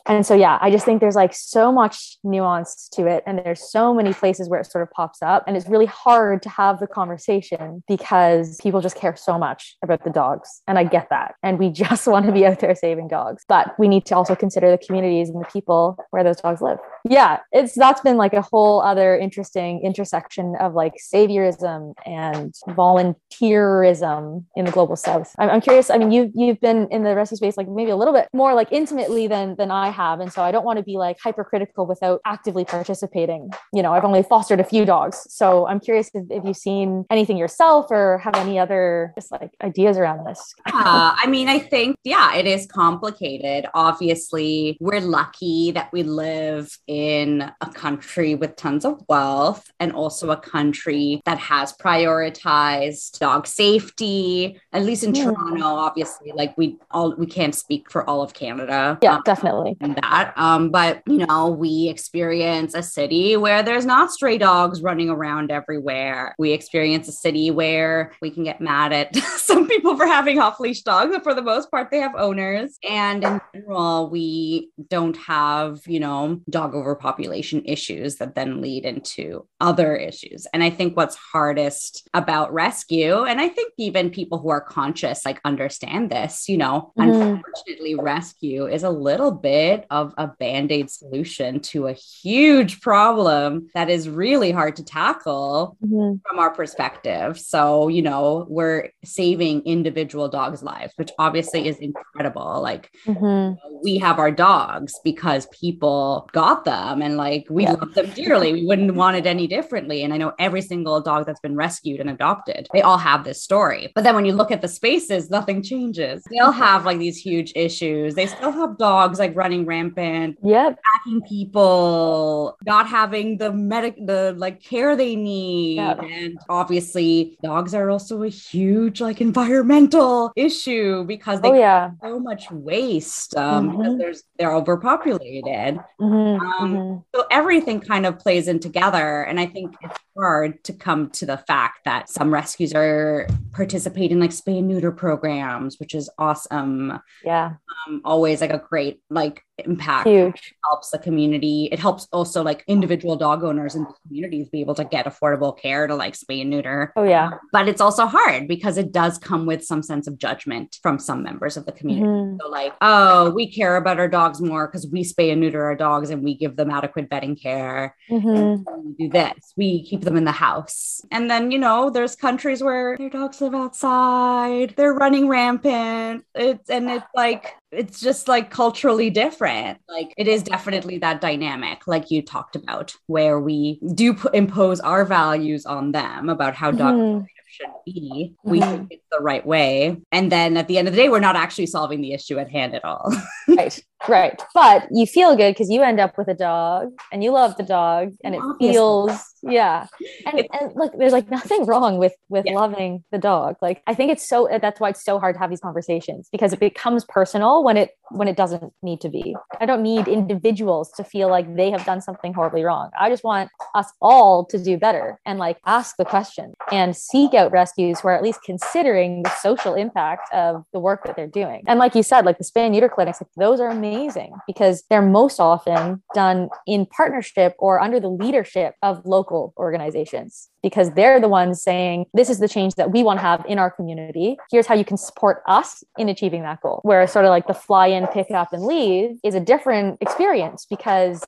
[0.05, 3.71] and so yeah i just think there's like so much nuance to it and there's
[3.71, 6.79] so many places where it sort of pops up and it's really hard to have
[6.79, 11.35] the conversation because people just care so much about the dogs and i get that
[11.43, 14.35] and we just want to be out there saving dogs but we need to also
[14.35, 16.79] consider the communities and the people where those dogs live
[17.09, 24.43] yeah it's that's been like a whole other interesting intersection of like saviorism and volunteerism
[24.55, 27.37] in the global south i'm, I'm curious i mean you've you've been in the rescue
[27.37, 30.19] space like maybe a little bit more like intimately than than I have.
[30.19, 33.49] And so I don't want to be like hypercritical without actively participating.
[33.73, 35.25] You know, I've only fostered a few dogs.
[35.29, 39.51] So I'm curious if, if you've seen anything yourself or have any other just like
[39.63, 40.53] ideas around this.
[40.67, 43.65] uh, I mean, I think, yeah, it is complicated.
[43.73, 46.92] Obviously, we're lucky that we live in
[47.41, 54.59] a country with tons of wealth and also a country that has prioritized dog safety,
[54.71, 58.97] at least in Toronto, obviously, like we all, we can't speak for all of Canada.
[59.01, 60.01] Yeah, um, definitely definitely.
[60.01, 60.33] that.
[60.37, 65.51] Um, but you know, we experience a city where there's not stray dogs running around
[65.51, 66.35] everywhere.
[66.37, 70.59] We experience a city where we can get mad at some people for having off
[70.59, 72.77] leash dogs, but for the most part, they have owners.
[72.87, 79.47] And in general, we don't have, you know, dog overpopulation issues that then lead into
[79.61, 80.45] other issues.
[80.53, 85.25] And I think what's hardest about rescue, and I think even people who are conscious
[85.25, 87.09] like understand this, you know, mm-hmm.
[87.09, 93.69] unfortunately, rescue is a little bit of a band aid solution to a huge problem
[93.73, 96.17] that is really hard to tackle mm-hmm.
[96.27, 97.39] from our perspective.
[97.39, 102.61] So, you know, we're saving individual dogs' lives, which obviously is incredible.
[102.61, 103.55] Like, mm-hmm.
[103.83, 107.73] we have our dogs because people got them and like we yeah.
[107.73, 108.53] love them dearly.
[108.53, 110.03] We wouldn't want it any differently.
[110.03, 113.43] And I know every single dog that's been rescued and adopted, they all have this
[113.43, 113.91] story.
[113.93, 116.23] But then when you look at the spaces, nothing changes.
[116.31, 118.15] They all have like these huge issues.
[118.15, 123.95] They still have dogs like like running rampant, yep, attacking people, not having the medic
[124.05, 125.75] the like care they need.
[125.75, 125.99] Yep.
[126.03, 131.91] And obviously dogs are also a huge like environmental issue because they oh, yeah.
[132.01, 133.77] so much waste um, mm-hmm.
[133.77, 135.79] because there's they're overpopulated.
[135.99, 136.62] Mm-hmm.
[136.62, 136.99] Um, mm-hmm.
[137.15, 139.23] So everything kind of plays in together.
[139.23, 144.19] And I think it's hard to come to the fact that some rescues are participating
[144.19, 146.99] like spay and neuter programs, which is awesome.
[147.23, 147.53] Yeah.
[147.87, 150.55] Um, always like a great like impact Huge.
[150.65, 151.69] helps the community.
[151.71, 155.57] It helps also like individual dog owners in the communities be able to get affordable
[155.57, 156.91] care to like spay and neuter.
[156.95, 157.31] Oh yeah.
[157.51, 161.21] But it's also hard because it does come with some sense of judgment from some
[161.23, 162.07] members of the community.
[162.07, 162.37] Mhm.
[162.41, 165.75] So like, oh, we care about our dogs more because we spay and neuter our
[165.75, 167.95] dogs and we give them adequate vetting care.
[168.09, 168.63] Mhm.
[168.97, 169.53] We do this.
[169.55, 171.01] We keep them in the house.
[171.11, 174.73] And then, you know, there's countries where their dogs live outside.
[174.75, 176.25] They're running rampant.
[176.33, 179.79] It's and it's like it's just like culturally different.
[179.87, 184.79] Like it is definitely that dynamic, like you talked about, where we do p- impose
[184.79, 187.25] our values on them about how dog Mhm.
[187.47, 188.35] should be.
[188.43, 188.69] We Mhm.
[188.71, 189.97] think it's the right way.
[190.11, 192.49] And then at the end of the day, we're not actually solving the issue at
[192.49, 193.11] hand at all.
[193.47, 197.31] right right but you feel good because you end up with a dog and you
[197.31, 198.73] love the dog and it Obviously.
[198.73, 199.87] feels yeah.
[200.25, 202.53] And, and look there's like nothing wrong with with Yeah.
[202.55, 203.57] loving the dog.
[203.61, 206.29] Like i think it's so uh, that's why it's so hard to have these conversations
[206.31, 209.35] because it becomes personal when it when it doesn't need to be.
[209.59, 212.91] I don't need individuals to feel like they have done something horribly wrong.
[212.99, 217.33] I just want us all to do better and like ask the question and seek
[217.33, 221.27] out rescues who are at least considering the social impact of the work that they're
[221.43, 221.63] doing.
[221.67, 225.01] And like you said like the spay neuter clinics like those are amazing because they're
[225.21, 231.27] most often done in partnership or under the leadership of local organizations because they're the
[231.27, 234.37] ones saying this is the change that we want to have in our community.
[234.51, 236.79] Here's how you can support us in achieving that goal.
[236.83, 240.65] Whereas sort of like the fly in pick up and leave is a different experience
[240.69, 241.23] because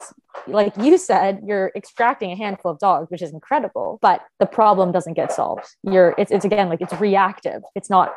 [0.47, 4.91] like you said you're extracting a handful of dogs which is incredible but the problem
[4.91, 5.65] doesn't get solved.
[5.83, 7.61] You're it's, it's again like it's reactive.
[7.73, 8.13] It's not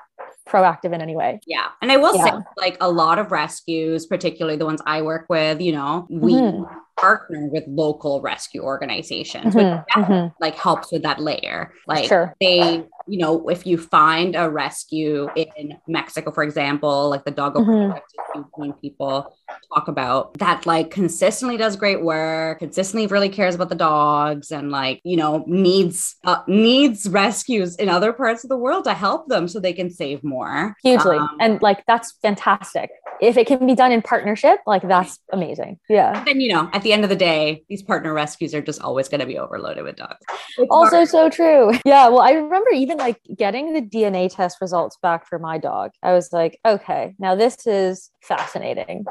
[0.49, 1.41] proactive in any way.
[1.47, 1.68] Yeah.
[1.82, 5.61] And I will say, like, a lot of rescues, particularly the ones I work with,
[5.61, 6.68] you know, we Mhm.
[7.01, 10.32] Partner with local rescue organizations, which Mhm, definitely, mhm.
[10.40, 11.72] like helps with that layer.
[11.86, 12.34] Like, Sure.
[12.40, 17.64] they, you know, if you find a rescue in Mexico, for example, like the Doggo.
[17.64, 19.32] Project is people
[19.74, 24.70] talk about that, like, consistently does great work, consistently really cares about the dogs, and
[24.70, 29.28] like, you know, needs uh, needs rescues in other parts of the world to help
[29.28, 30.76] them so they can save more.
[30.82, 32.90] hugely Um, and like that's fantastic
[33.20, 36.82] if it can be done in partnership like that's amazing yeah then you know at
[36.82, 39.84] the end of the day these partner rescues are just always going to be overloaded
[39.84, 40.18] with dogs.
[40.57, 41.09] It's also hard.
[41.09, 41.72] so true.
[41.84, 45.91] Yeah well i remember even like getting the dna test results back for my dog.
[46.03, 49.05] I was like okay now this is fascinating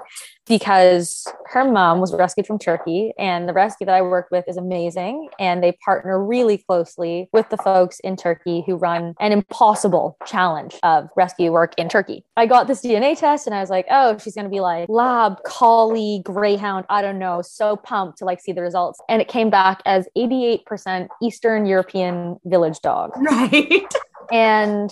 [0.45, 4.57] because her mom was rescued from turkey and the rescue that i work with is
[4.57, 10.17] amazing and they partner really closely with the folks in turkey who run an impossible
[10.25, 12.23] challenge of rescue work in turkey.
[12.35, 14.87] I got this dna test and i was like oh she's going to be like
[14.89, 18.99] lab collie greyhound i don't know so pumped to like see the results.
[19.09, 23.11] And it came back as 88% eastern european village dog.
[23.17, 23.85] Right
[24.31, 24.91] and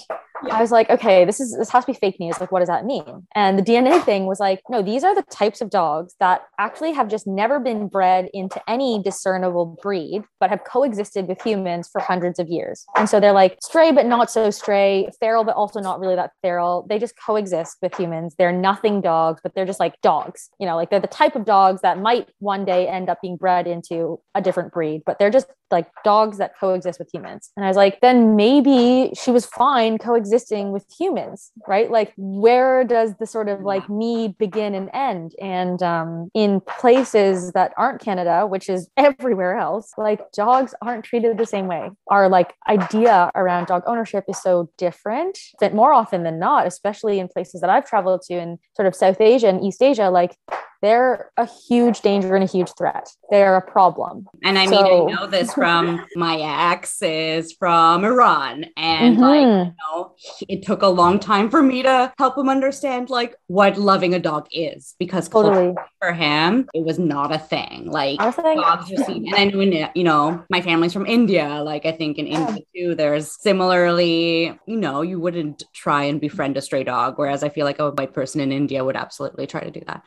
[0.52, 2.40] I was like, okay, this is this has to be fake news.
[2.40, 3.26] Like, what does that mean?
[3.36, 6.94] And the DNA thing was like, no, these are the types of dogs that actually
[6.94, 12.02] have just never been bred into any discernible breed, but have coexisted with humans for
[12.02, 12.86] hundreds of years.
[12.98, 16.32] And so they're like stray, but not so stray, feral, but also not really that
[16.42, 16.86] feral.
[16.90, 18.36] They just coexist with humans.
[18.38, 20.50] They're nothing dogs, but they're just like dogs.
[20.60, 23.38] You know, like they're the type of dogs that might one day end up being
[23.38, 27.52] bred into a different breed, but they're just like dogs that coexist with humans.
[27.58, 31.90] And I was like, then maybe she was fine coexisting with humans, right?
[31.90, 35.34] Like, where does the sort of like me begin and end?
[35.42, 41.40] And um, in places that aren't Canada, which is everywhere else, like dogs aren't treated
[41.40, 41.90] the same way.
[42.10, 47.18] Our like idea around dog ownership is so different that more often than not, especially
[47.18, 50.38] in places that I've traveled to in sort of South Asia and East Asia, like
[50.82, 53.10] they're a huge danger and a huge threat.
[53.32, 54.28] They're a problem.
[54.44, 56.36] and i mean So- i know this from my
[56.74, 59.66] exes from iran and like Mhm.
[59.68, 60.16] you know
[60.48, 64.20] it took a long time for me to help him understand like what loving a
[64.20, 65.74] dog is because totally.
[66.02, 69.60] for him it was not a thing like like, dogs are seen and i know
[69.60, 74.58] in, you know my family's from india like i think in india too there's similarly
[74.68, 77.90] you know you wouldn't try and befriend a stray dog whereas i feel like a
[77.92, 80.02] white person in india would absolutely try to do that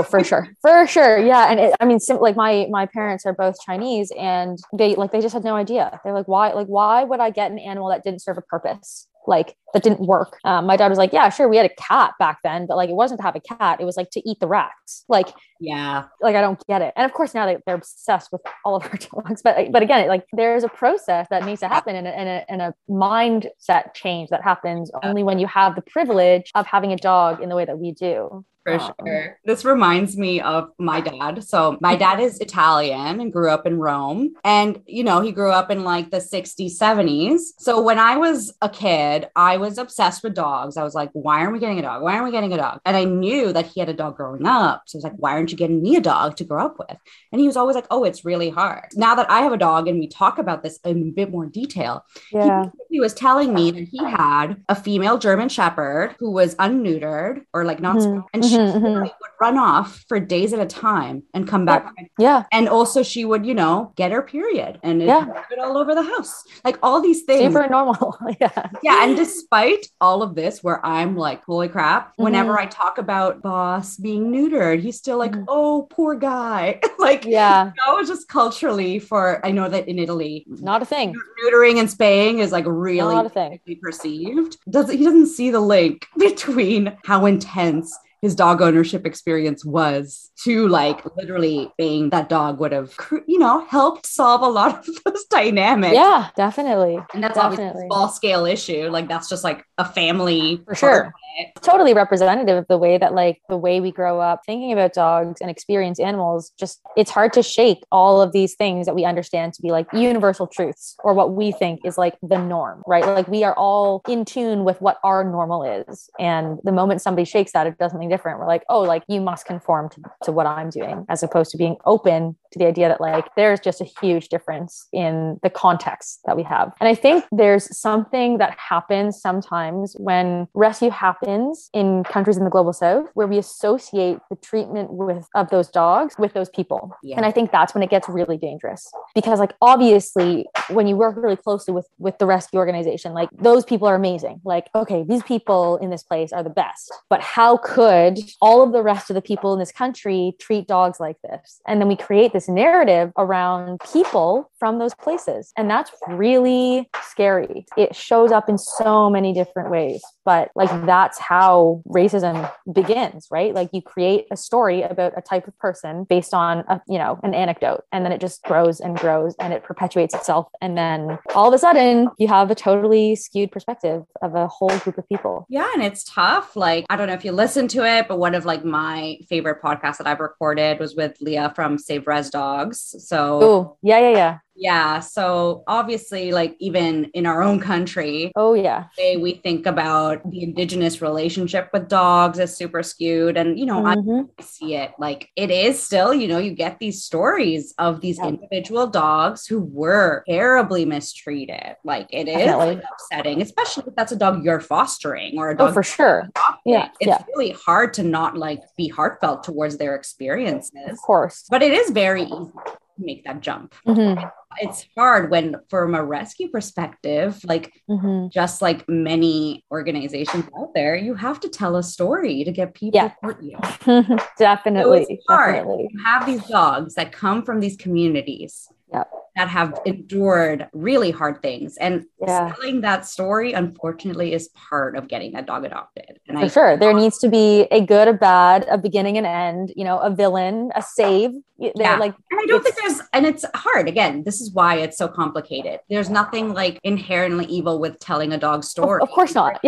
[0.00, 0.48] oh for sure.
[0.62, 1.18] For sure.
[1.18, 1.50] Yeah.
[1.50, 5.12] And it, i mean sim- like my my parents are both chinese and they like
[5.12, 6.00] they just had no idea.
[6.04, 9.06] They're like why like why would i get an animal that didn't serve a purpose?
[9.26, 10.38] Like that didn't work.
[10.44, 11.48] Um, my dad was like yeah sure.
[11.48, 13.80] We had a cat back then but like it wasn't to have a cat.
[13.80, 15.04] It was like to eat the rats.
[15.08, 15.28] Like
[15.60, 16.04] yeah.
[16.20, 16.92] like I don't get it.
[16.96, 19.42] And of course now they, they're obsessed with all of our dogs.
[19.42, 22.50] But but again, like there's a process that needs to happen and a, and a,
[22.50, 26.96] and a mindset change that happens only when you have the privilege of having a
[26.96, 28.44] dog in the way that we do.
[28.64, 29.38] For um, sure.
[29.44, 31.42] This reminds me of my dad.
[31.44, 34.34] So, my dad is Italian and grew up in Rome.
[34.44, 37.40] And, you know, he grew up in like the 60s, 70s.
[37.58, 40.76] So, when I was a kid, I was obsessed with dogs.
[40.76, 42.02] I was like, why aren't we getting a dog?
[42.02, 42.80] Why aren't we getting a dog?
[42.84, 44.82] And I knew that he had a dog growing up.
[44.86, 46.98] So, I was like, why aren't you getting me a dog to grow up with?
[47.32, 48.90] And he was always like, oh, it's really hard.
[48.94, 51.46] Now that I have a dog and we talk about this in a bit more
[51.46, 52.64] detail, yeah.
[52.64, 57.42] he, he was telling me that he had a female German Shepherd who was unneutered
[57.54, 58.20] or like not, mm-hmm.
[58.34, 59.00] and mm-hmm, mm-hmm.
[59.02, 61.92] would run off for days at a time and come back.
[62.18, 62.44] Yeah.
[62.52, 65.26] And also she would, you know, get her period and yeah.
[65.50, 66.44] it all over the house.
[66.64, 67.52] Like all these things.
[67.52, 68.16] Super normal.
[68.40, 68.68] yeah.
[68.82, 69.04] Yeah.
[69.04, 72.24] And despite all of this, where I'm like, holy crap, mm-hmm.
[72.24, 75.44] whenever I talk about boss being neutered, he's still like, mm-hmm.
[75.48, 76.80] oh, poor guy.
[76.98, 77.72] like, yeah.
[77.86, 81.14] That was just culturally for, I know that in Italy, not a thing.
[81.44, 83.60] Neutering and spaying is like really not a thing.
[83.80, 84.58] perceived.
[84.68, 90.68] Does he doesn't see the link between how intense his dog ownership experience was to
[90.68, 92.94] like literally being that dog would have
[93.26, 95.94] you know helped solve a lot of those dynamics.
[95.94, 96.98] Yeah definitely.
[97.14, 97.84] And that's definitely.
[97.84, 98.88] a small scale issue.
[98.88, 101.14] Like that's just like a family for sure.
[101.62, 105.40] totally representative of the way that like the way we grow up thinking about dogs
[105.40, 109.54] and experience animals just it's hard to shake all of these things that we understand
[109.54, 113.06] to be like universal truths or what we think is like the norm right?
[113.06, 116.10] Like we are all in tune with what our normal is.
[116.18, 118.38] And the moment somebody shakes that it does something different.
[118.38, 121.56] We're like oh like you must conform to, to what i'm doing as opposed to
[121.56, 126.20] being open to the idea that like there's just a huge difference in the context
[126.26, 126.72] that we have.
[126.80, 132.50] And I think there's something that happens sometimes when rescue happens in countries in the
[132.50, 136.92] global south where we associate the treatment with of those dogs with those people.
[137.02, 137.16] Yeah.
[137.16, 141.16] And I think that's when it gets really dangerous because like obviously when you work
[141.16, 144.40] really closely with with the rescue organization like those people are amazing.
[144.44, 146.92] Like okay, these people in this place are the best.
[147.08, 151.00] But how could all of the rest of the people in this country treat dogs
[151.00, 151.60] like this?
[151.66, 155.52] And then we create this narrative around people from those places.
[155.56, 157.66] And that's really scary.
[157.76, 160.00] It shows up in so many different ways,
[160.30, 163.52] but like that's how racism begins, right?
[163.52, 167.18] Like you create a story about a type of person based on a, you know,
[167.24, 171.18] an anecdote and then it just grows and grows and it perpetuates itself and then
[171.34, 175.08] all of a sudden you have a totally skewed perspective of a whole group of
[175.08, 175.46] people.
[175.48, 176.54] Yeah, and it's tough.
[176.54, 179.60] Like I don't know if you listen to it, but one of like my favorite
[179.60, 182.94] podcasts that I've recorded was with Leah from Save Rez Dogs.
[183.00, 184.38] So, oh, yeah, yeah, yeah.
[184.60, 185.00] Yeah.
[185.00, 191.00] So obviously, like even in our own country, oh yeah, we think about the indigenous
[191.02, 193.36] relationship with dogs is super skewed.
[193.36, 194.30] And you know, mm-hmm.
[194.38, 198.18] I see it like it is still, you know, you get these stories of these
[198.18, 198.28] yeah.
[198.28, 201.76] individual dogs who were terribly mistreated.
[201.84, 205.56] Like it is like, upsetting, especially if that's a dog you're fostering or a oh,
[205.56, 205.70] dog.
[205.70, 206.28] Oh, for sure.
[206.64, 206.88] Yeah.
[207.00, 207.22] It's yeah.
[207.34, 210.72] really hard to not like be heartfelt towards their experiences.
[210.88, 211.46] Of course.
[211.50, 213.74] But it is very easy to make that jump.
[213.86, 214.26] Mm-hmm.
[214.58, 218.28] It's hard when, from a rescue perspective, like mm-hmm.
[218.32, 223.00] just like many organizations out there, you have to tell a story to get people
[223.00, 223.30] yeah.
[223.30, 224.18] to you.
[224.38, 225.04] definitely.
[225.04, 225.54] So hard.
[225.54, 225.88] Definitely.
[225.92, 228.68] You have these dogs that come from these communities.
[228.92, 231.76] Yep that have endured really hard things.
[231.76, 232.52] And yeah.
[232.54, 236.18] telling that story, unfortunately, is part of getting that dog adopted.
[236.28, 236.76] And For I, sure.
[236.76, 240.10] There needs to be a good, a bad, a beginning and end, you know, a
[240.10, 241.32] villain, a save.
[241.60, 241.96] They're yeah.
[241.96, 243.86] like and I don't think there's and it's hard.
[243.86, 245.80] Again, this is why it's so complicated.
[245.90, 249.02] There's nothing like inherently evil with telling a dog story.
[249.02, 249.62] Of, of course not.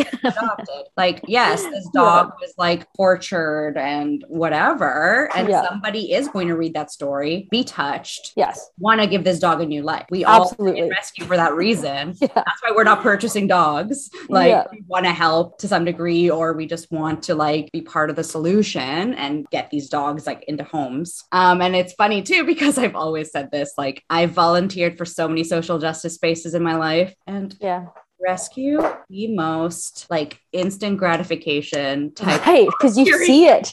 [0.97, 2.47] like, yes, this dog yeah.
[2.47, 5.29] was like tortured and whatever.
[5.37, 5.69] And yeah.
[5.69, 8.33] somebody is going to read that story, be touched.
[8.37, 8.71] Yes.
[8.79, 10.07] Want to give this dog dog a new life.
[10.11, 10.83] We Absolutely.
[10.83, 12.15] all rescue for that reason.
[12.21, 12.29] yeah.
[12.35, 14.11] That's why we're not purchasing dogs.
[14.29, 14.65] Like yeah.
[14.71, 18.11] we want to help to some degree, or we just want to like be part
[18.11, 21.25] of the solution and get these dogs like into homes.
[21.33, 23.73] Um, and it's funny too because I've always said this.
[23.77, 27.87] Like I've volunteered for so many social justice spaces in my life, and yeah
[28.23, 33.73] rescue the most like instant gratification type right because you see it.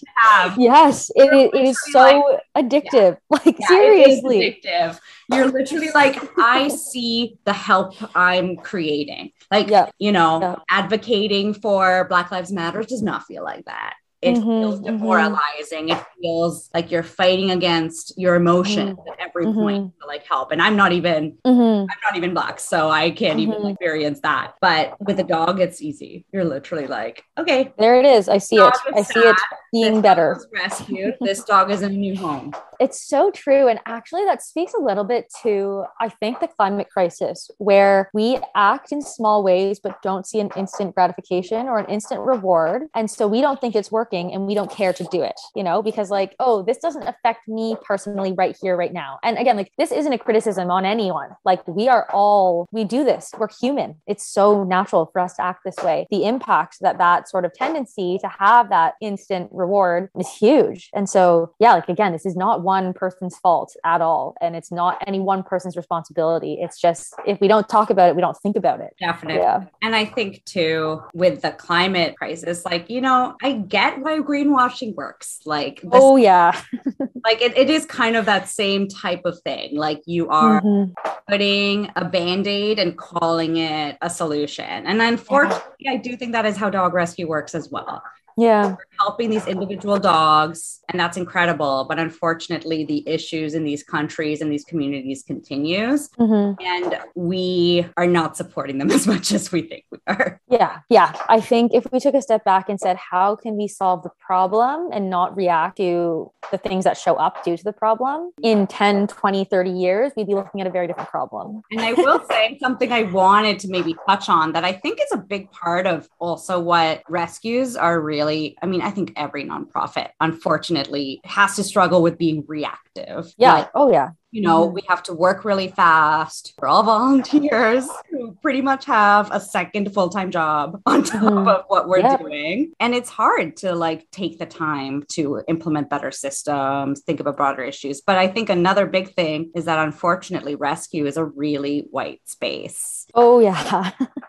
[0.57, 2.23] yes it, it, it is so like,
[2.65, 3.39] addictive yeah.
[3.45, 4.61] like yeah, seriously.
[4.65, 4.99] addictive.
[5.31, 9.31] You're literally like i see the help i'm creating.
[9.51, 9.89] Like yeah.
[9.99, 14.75] you know advocating for black lives matters does not feel like that it mm-hmm, feels
[14.75, 14.97] mm-hmm.
[14.97, 15.87] demoralizing.
[15.87, 15.99] Mm-hmm.
[15.99, 19.09] It feels like you're fighting against your emotions mm-hmm.
[19.09, 20.01] at every point mm-hmm.
[20.01, 20.51] to like help.
[20.51, 21.89] And I'm not even mm-hmm.
[21.89, 24.55] I'm not even black, so I can't even experience that.
[24.59, 26.25] But with a dog, it's easy.
[26.33, 28.27] You're literally like, okay, there it is.
[28.27, 28.73] I see it.
[28.93, 29.37] I see it
[29.71, 30.39] being this better.
[30.53, 31.15] rescued.
[31.21, 32.53] this dog is in a new home.
[32.79, 33.67] It's so true.
[33.67, 38.39] And actually, that speaks a little bit to, I think, the climate crisis, where we
[38.55, 42.83] act in small ways, but don't see an instant gratification or an instant reward.
[42.95, 45.63] And so we don't think it's working and we don't care to do it, you
[45.63, 49.19] know, because like, oh, this doesn't affect me personally right here, right now.
[49.23, 51.29] And again, like this isn't a criticism on anyone.
[51.45, 53.31] Like we are all, we do this.
[53.37, 53.95] We're human.
[54.07, 56.07] It's so natural for us to act this way.
[56.09, 60.89] The impact that that sort of tendency to have that instant reward is huge.
[60.93, 64.35] And so, yeah, like again, this is not one person's fault at all.
[64.41, 66.53] And it's not any one person's responsibility.
[66.61, 68.91] It's just if we don't talk about it, we don't think about it.
[68.99, 69.41] Definitely.
[69.41, 69.65] Yeah.
[69.81, 74.93] And I think too, with the climate crisis, like, you know, I get why greenwashing
[74.95, 75.39] works.
[75.45, 76.51] Like, this, oh, yeah.
[77.23, 79.75] like it, it is kind of that same type of thing.
[79.75, 80.91] Like you are mm-hmm.
[81.27, 84.85] putting a band aid and calling it a solution.
[84.85, 85.93] And unfortunately, yeah.
[85.93, 88.03] I do think that is how dog rescue works as well.
[88.39, 88.69] Yeah.
[88.69, 91.85] We're helping these individual dogs, and that's incredible.
[91.89, 96.09] But unfortunately, the issues in these countries and these communities continues.
[96.19, 96.61] Mm-hmm.
[96.65, 100.39] And we are not supporting them as much as we think we are.
[100.49, 100.79] Yeah.
[100.89, 101.13] Yeah.
[101.27, 104.11] I think if we took a step back and said, how can we solve the
[104.19, 108.67] problem and not react to the things that show up due to the problem in
[108.67, 111.61] 10, 20, 30 years, we'd be looking at a very different problem.
[111.71, 115.11] And I will say something I wanted to maybe touch on that I think is
[115.11, 119.43] a big part of also what rescues are really really, I mean, I think every
[119.43, 123.33] nonprofit, unfortunately, has to struggle with being reactive.
[123.37, 123.53] Yeah.
[123.53, 124.75] Like, oh, yeah you know, mm-hmm.
[124.75, 126.53] we have to work really fast.
[126.59, 131.47] We're all volunteers who pretty much have a second full time job on top mm-hmm.
[131.47, 132.19] of what we're yep.
[132.19, 132.73] doing.
[132.79, 137.63] And it's hard to like take the time to implement better systems, think about broader
[137.63, 138.01] issues.
[138.01, 143.07] But I think another big thing is that unfortunately, rescue is a really white space.
[143.15, 143.91] Oh, yeah.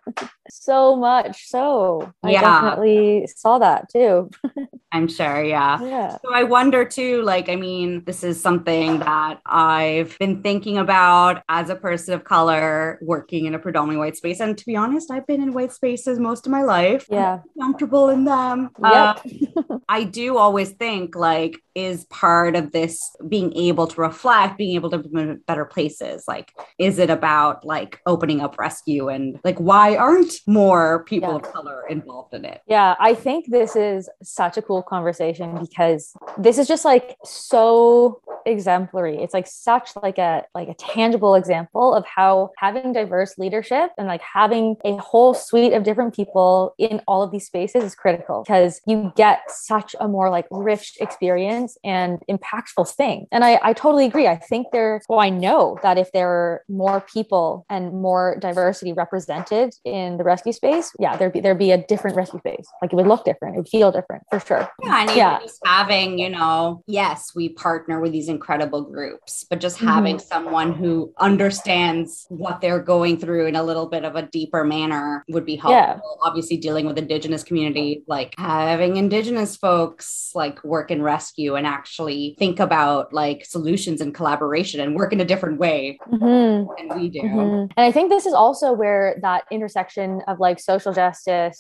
[0.51, 1.49] so much.
[1.49, 2.41] So I yeah.
[2.41, 4.31] definitely saw that too.
[4.93, 5.45] I'm sure.
[5.45, 5.81] Yeah.
[5.83, 6.17] Yeah.
[6.23, 11.43] So I wonder too, like, I mean, this is something that I've been thinking about
[11.49, 14.41] as a person of color working in a predominantly white space.
[14.41, 17.07] And to be honest, I've been in white spaces most of my life.
[17.09, 17.41] Yeah.
[17.61, 18.71] Comfortable in them.
[18.83, 19.27] Yep.
[19.57, 24.75] Uh, I do always think, like, is part of this being able to reflect, being
[24.75, 26.25] able to be better places?
[26.27, 31.37] Like, is it about like opening up rescue and like why aren't more people yeah.
[31.37, 32.61] of color involved in it?
[32.67, 38.21] Yeah, I think this is such a cool conversation because this is just like so
[38.47, 39.23] exemplary.
[39.23, 44.07] It's like such like a like a tangible example of how having diverse leadership and
[44.07, 48.43] like having a whole suite of different people in all of these spaces is critical
[48.43, 53.27] because you get such a more like rich experience and impactful thing.
[53.33, 54.27] And I, I totally agree.
[54.27, 58.93] I think there, well, I know that if there are more people and more diversity
[58.93, 62.67] represented in the rescue space, yeah, there'd be there'd be a different rescue space.
[62.81, 64.69] Like it would look different, it would feel different for sure.
[64.83, 65.41] Yeah, and yeah.
[65.41, 70.35] just having, you know, yes, we partner with these incredible groups, but just having mm-hmm.
[70.35, 75.25] someone who understands what they're going through in a little bit of a deeper manner
[75.29, 75.73] would be helpful.
[75.73, 75.99] Yeah.
[76.23, 82.37] Obviously, dealing with indigenous community, like having indigenous folks like work in rescue and actually
[82.39, 86.89] think about like solutions and collaboration and work in a different way mm-hmm.
[86.89, 87.23] than we do.
[87.23, 87.73] Mm-hmm.
[87.77, 91.59] And I think this is also where that intersection of like social justice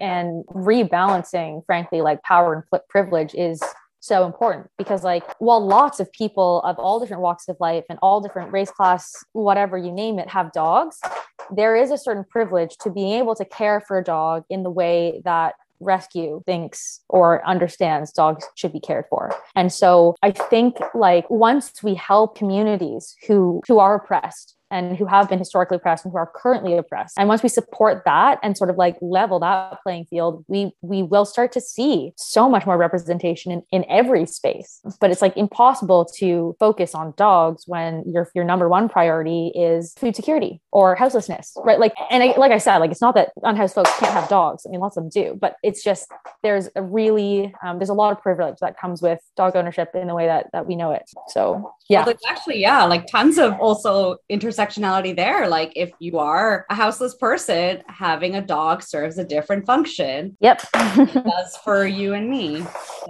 [0.00, 3.62] and rebalancing, frankly, like power and privilege is
[4.00, 8.00] so important because like while lots of people of all different walks of life and
[8.02, 10.98] all different race class whatever you name it have dogs
[11.54, 14.70] there is a certain privilege to being able to care for a dog in the
[14.70, 19.34] way that rescue thinks or understands dogs should be cared for.
[19.54, 25.04] And so I think like once we help communities who who are oppressed and who
[25.04, 27.14] have been historically oppressed and who are currently oppressed.
[27.18, 31.02] And once we support that and sort of like level that playing field, we we
[31.02, 34.80] will start to see so much more representation in, in every space.
[35.00, 39.94] But it's like impossible to focus on dogs when your your number one priority is
[39.98, 41.78] food security or houselessness, right?
[41.78, 44.64] Like, and I, like I said, like it's not that unhoused folks can't have dogs.
[44.66, 46.10] I mean, lots of them do, but it's just
[46.42, 50.06] there's a really um, there's a lot of privilege that comes with dog ownership in
[50.06, 51.04] the way that that we know it.
[51.28, 55.48] So yeah, well, actually yeah, like tons of also intersect intersectionality there.
[55.48, 60.36] Like if you are a houseless person, having a dog serves a different function.
[60.40, 60.62] Yep.
[60.72, 62.64] does for you and me.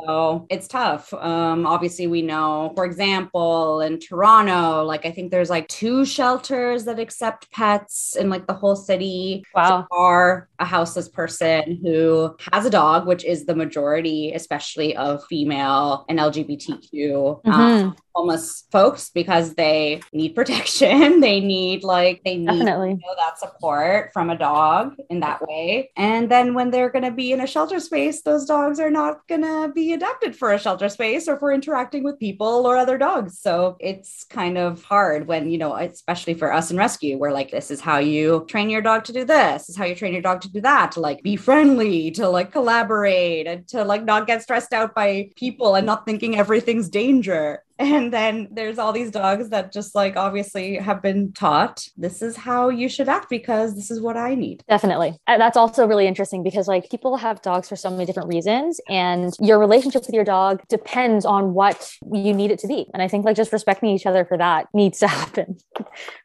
[0.04, 1.12] So it's tough.
[1.14, 6.84] Um, obviously, we know, for example, in Toronto, like I think there's like two shelters
[6.84, 9.44] that accept pets in like the whole city.
[9.54, 9.86] Wow.
[9.90, 15.24] So are a houseless person who has a dog, which is the majority, especially of
[15.24, 17.50] female and LGBTQ mm-hmm.
[17.50, 21.20] um, homeless folks because they need protection.
[21.20, 22.90] they need like they need Definitely.
[22.90, 25.90] you know, that support from a dog in that way.
[25.96, 29.26] And then when they're going to be in a shelter space, those dogs are not
[29.28, 32.98] going to be adapted for a shelter space or for interacting with people or other
[32.98, 33.38] dogs.
[33.38, 37.50] So it's kind of hard when, you know, especially for us in rescue, we're like,
[37.50, 40.12] this is how you train your dog to do this, this is how you train
[40.12, 44.04] your dog to do that, to like be friendly, to like collaborate, and to like
[44.04, 47.62] not get stressed out by people and not thinking everything's danger.
[47.82, 52.36] And then there's all these dogs that just like obviously have been taught this is
[52.36, 54.62] how you should act because this is what I need.
[54.68, 55.18] Definitely.
[55.26, 58.80] Uh, that's also really interesting because like people have dogs for so many different reasons
[58.88, 62.86] and your relationship with your dog depends on what you need it to be.
[62.94, 65.56] And I think like just respecting each other for that needs to happen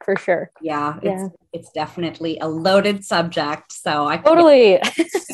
[0.06, 0.52] for sure.
[0.62, 1.28] Yeah, it's yeah.
[1.54, 3.72] it's definitely a loaded subject.
[3.72, 4.80] So I totally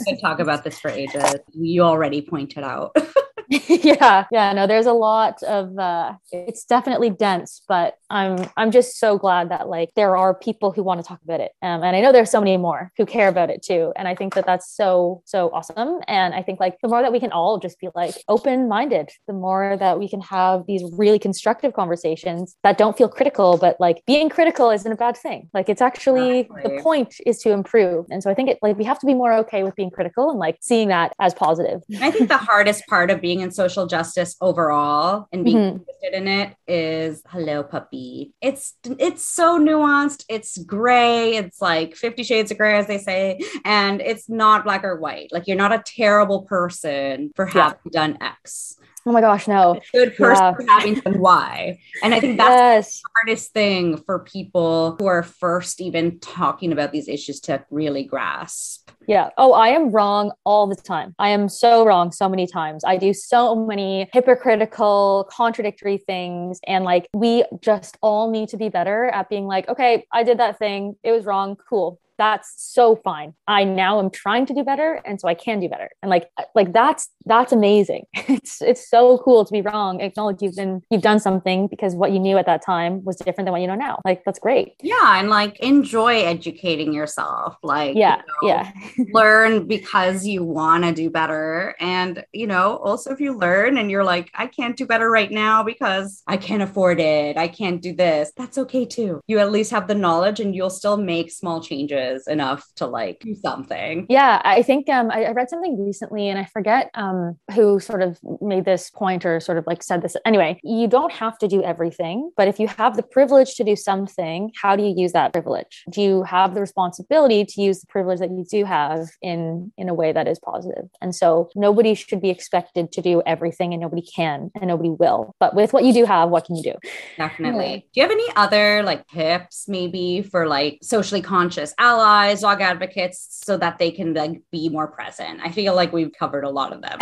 [0.07, 1.35] could talk about this for ages.
[1.53, 2.95] You already pointed out.
[3.67, 8.97] yeah yeah no there's a lot of uh it's definitely dense but i'm i'm just
[8.97, 11.95] so glad that like there are people who want to talk about it um, and
[11.95, 14.45] i know there's so many more who care about it too and i think that
[14.45, 17.79] that's so so awesome and i think like the more that we can all just
[17.79, 22.77] be like open minded the more that we can have these really constructive conversations that
[22.77, 26.75] don't feel critical but like being critical isn't a bad thing like it's actually exactly.
[26.75, 29.13] the point is to improve and so i think it like we have to be
[29.13, 32.85] more okay with being critical and like seeing that as positive i think the hardest
[32.87, 35.77] part of being in social justice overall and being mm-hmm.
[35.77, 42.23] interested in it is hello puppy it's it's so nuanced it's gray it's like 50
[42.23, 45.71] shades of gray as they say and it's not black or white like you're not
[45.71, 47.91] a terrible person for having yeah.
[47.91, 49.81] done x Oh my gosh, no.
[49.91, 50.53] good person yeah.
[50.53, 51.77] for having done Y.
[52.03, 53.01] And I think that's yes.
[53.01, 58.03] the hardest thing for people who are first even talking about these issues to really
[58.03, 58.82] grasp.
[59.07, 59.29] Yeah.
[59.37, 61.15] Oh, I am wrong all the time.
[61.19, 62.83] I am so wrong so many times.
[62.83, 66.59] I do so many hypocritical, contradictory things.
[66.67, 70.39] And like, we just all need to be better at being like, okay, I did
[70.39, 70.95] that thing.
[71.03, 71.57] It was wrong.
[71.69, 73.33] Cool that's so fine.
[73.47, 75.89] I now am trying to do better and so I can do better.
[76.01, 78.05] And like uh, like that's that's amazing.
[78.33, 80.01] It's it's so cool to be wrong.
[80.01, 83.45] Acknowledge you've been you've done something because what you knew at that time was different
[83.45, 83.99] than what you know now.
[84.03, 84.73] Like that's great.
[84.81, 87.57] Yeah, and like enjoy educating yourself.
[87.61, 88.71] Like yeah, you know, yeah.
[89.13, 93.91] learn because you want to do better and you know, also if you learn and
[93.91, 97.37] you're like I can't do better right now because I can't afford it.
[97.37, 98.31] I can't do this.
[98.35, 99.21] That's okay too.
[99.27, 102.85] You at least have the knowledge and you'll still make small changes is enough to
[102.85, 104.05] like do something.
[104.09, 108.01] Yeah, I think um, I, I, read something recently, and I forget um, who sort
[108.01, 110.15] of made this point or sort of like said this.
[110.25, 113.75] Anyway, you don't have to do everything, but if you have the privilege to do
[113.75, 115.83] something, how do you use that privilege?
[115.89, 119.89] Do you have the responsibility to use the privilege that you do have in in
[119.89, 120.85] a way that is positive?
[121.01, 125.35] And so nobody should be expected to do everything, and nobody can, and nobody will.
[125.39, 126.75] But with what you do have, what can you do?
[127.17, 127.87] Definitely.
[127.93, 131.92] Do you have any other like tips maybe for like socially conscious allies?
[131.93, 135.39] Allies, dog advocates, so that they can like be more present.
[135.43, 136.97] I feel like we've covered a lot of them.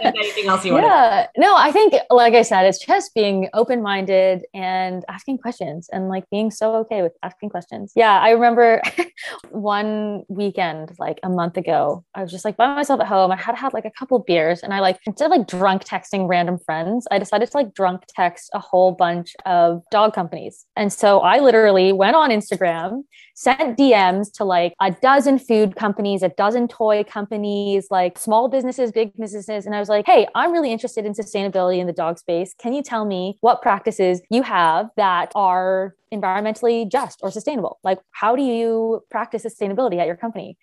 [0.00, 0.82] Anything else you want?
[0.92, 5.88] Yeah, no, I think like I said, it's just being open minded and asking questions,
[5.92, 7.92] and like being so okay with asking questions.
[7.94, 8.82] Yeah, I remember
[9.50, 13.30] one weekend like a month ago, I was just like by myself at home.
[13.30, 16.28] I had had like a couple beers, and I like instead of like drunk texting
[16.28, 20.92] random friends, I decided to like drunk text a whole bunch of dog companies, and
[20.92, 23.02] so I literally went on Instagram,
[23.34, 28.92] sent DMs to like a dozen food companies, a dozen toy companies, like small businesses,
[28.92, 29.66] big businesses.
[29.66, 32.54] And I was like, hey, I'm really interested in sustainability in the dog space.
[32.58, 37.78] Can you tell me what practices you have that are environmentally just or sustainable?
[37.82, 40.56] Like, how do you practice sustainability at your company?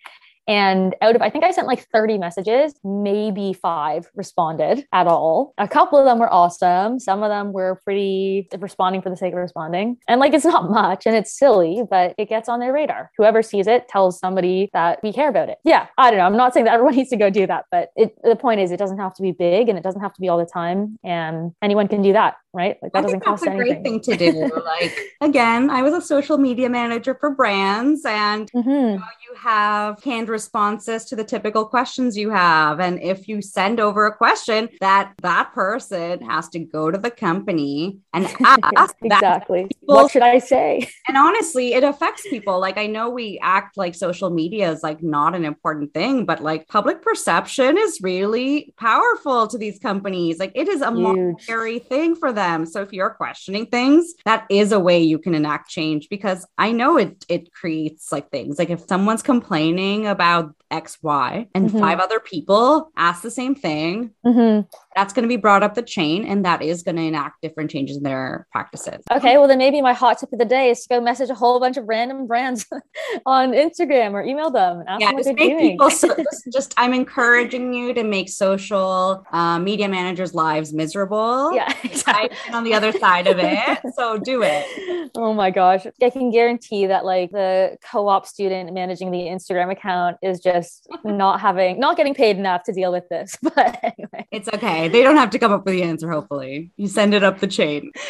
[0.50, 5.54] And out of, I think I sent like 30 messages, maybe five responded at all.
[5.58, 6.98] A couple of them were awesome.
[6.98, 9.96] Some of them were pretty responding for the sake of responding.
[10.08, 13.12] And like, it's not much and it's silly, but it gets on their radar.
[13.16, 15.58] Whoever sees it tells somebody that we care about it.
[15.64, 15.86] Yeah.
[15.96, 16.26] I don't know.
[16.26, 18.72] I'm not saying that everyone needs to go do that, but it, the point is,
[18.72, 20.98] it doesn't have to be big and it doesn't have to be all the time.
[21.04, 22.76] And anyone can do that right?
[22.82, 23.82] Like that I doesn't cost that's a anything.
[23.82, 24.62] great thing to do.
[24.64, 28.70] like again, I was a social media manager for brands, and mm-hmm.
[28.70, 32.80] you, know, you, have canned responses to the typical questions you have.
[32.80, 37.10] And if you send over a question, that that person has to go to the
[37.10, 38.26] company and
[38.76, 40.88] ask exactly what should I say.
[41.08, 42.60] And honestly, it affects people.
[42.60, 46.40] Like I know we act like social media is like not an important thing, but
[46.40, 50.38] like public perception is really powerful to these companies.
[50.38, 52.66] Like it is a monetary thing for them them.
[52.66, 56.72] So if you're questioning things, that is a way you can enact change because I
[56.72, 58.58] know it it creates like things.
[58.58, 61.80] Like if someone's complaining about XY and Mhm.
[61.80, 64.66] five other people ask the same thing, Mhm.
[64.94, 67.70] that's going to be brought up the chain and that is going to enact different
[67.70, 69.02] changes in their practices.
[69.12, 71.34] Okay, well then maybe my hot tip of the day is to go message a
[71.34, 72.66] whole bunch of random brands
[73.26, 75.70] on Instagram or email them and ask Yeah, them what just they're make doing.
[75.72, 76.14] people so,
[76.52, 81.52] just I'm encouraging you to make social uh, media managers' lives miserable.
[81.54, 82.30] yeah, exactly.
[82.52, 85.10] on the other side of it, so do it.
[85.16, 85.86] Oh my gosh.
[86.02, 90.59] I can guarantee that like the co-op student managing the Instagram account is just
[91.04, 93.36] not having not getting paid enough to deal with this.
[93.42, 94.26] But anyway.
[94.30, 94.88] It's okay.
[94.88, 96.10] They don't have to come up with the answer.
[96.10, 97.92] Hopefully, you send it up the chain.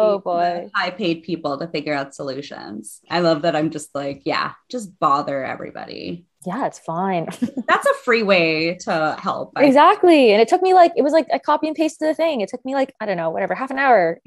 [0.00, 0.70] Oh boy.
[0.76, 3.00] high paid people to figure out solutions.
[3.10, 3.56] I love that.
[3.56, 6.24] I'm just like, yeah, just bother everybody.
[6.46, 7.26] Yeah, it's fine.
[7.68, 9.52] That's a free way to help.
[9.56, 10.30] I- exactly.
[10.30, 12.42] And it took me like it was like I copy and pasted the thing.
[12.42, 14.20] It took me like, I don't know, whatever, half an hour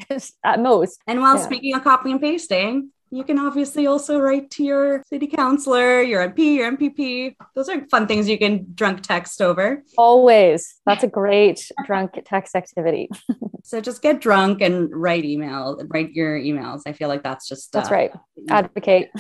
[0.44, 1.00] at most.
[1.08, 1.44] And while Yeah.
[1.46, 6.28] speaking of copy and pasting, you can obviously also write to your city councilor, your
[6.28, 7.36] MP, your MPP.
[7.56, 9.84] Those are fun things you can drunk text over.
[9.98, 10.80] Always.
[10.86, 13.10] That's a great drunk text activity.
[13.64, 16.82] So just get drunk and write email, write your emails.
[16.88, 18.12] I feel like that's just That's uh, right.
[18.50, 19.12] Advocate.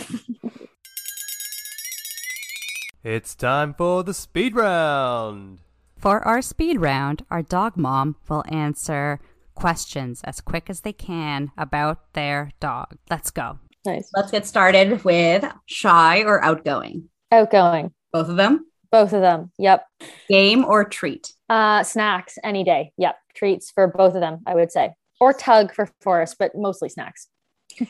[3.03, 5.59] It's time for the speed round.
[5.97, 9.19] For our speed round, our dog mom will answer
[9.55, 12.97] questions as quick as they can about their dog.
[13.09, 13.57] Let's go.
[13.85, 14.09] Nice.
[14.13, 17.09] Let's get started with shy or outgoing.
[17.31, 17.93] Outgoing.
[18.13, 18.65] Both of them.
[18.91, 19.51] Both of them.
[19.57, 19.85] Yep.
[20.29, 21.33] Game or treat.
[21.49, 22.91] Uh, snacks any day.
[22.97, 23.15] Yep.
[23.33, 24.93] Treats for both of them, I would say.
[25.19, 27.27] Or tug for Forrest, but mostly snacks.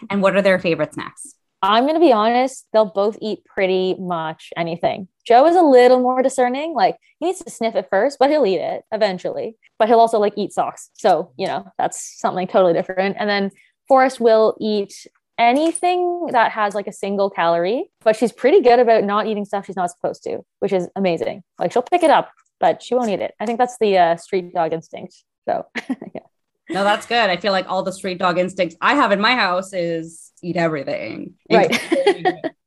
[0.09, 1.33] And what are their favorite snacks?
[1.63, 5.07] I'm going to be honest, they'll both eat pretty much anything.
[5.25, 6.73] Joe is a little more discerning.
[6.73, 9.57] Like he needs to sniff it first, but he'll eat it eventually.
[9.77, 10.89] But he'll also like eat socks.
[10.93, 13.17] So, you know, that's something totally different.
[13.19, 13.51] And then
[13.87, 15.05] Forrest will eat
[15.41, 19.65] anything that has like a single calorie, but she's pretty good about not eating stuff
[19.65, 21.43] she's not supposed to, which is amazing.
[21.59, 23.33] Like she'll pick it up, but she won't eat it.
[23.39, 25.15] I think that's the uh, street dog instinct.
[25.47, 25.65] So,
[26.13, 26.21] yeah.
[26.69, 27.29] No, that's good.
[27.29, 30.55] I feel like all the street dog instincts I have in my house is eat
[30.57, 31.33] everything.
[31.51, 31.75] Right.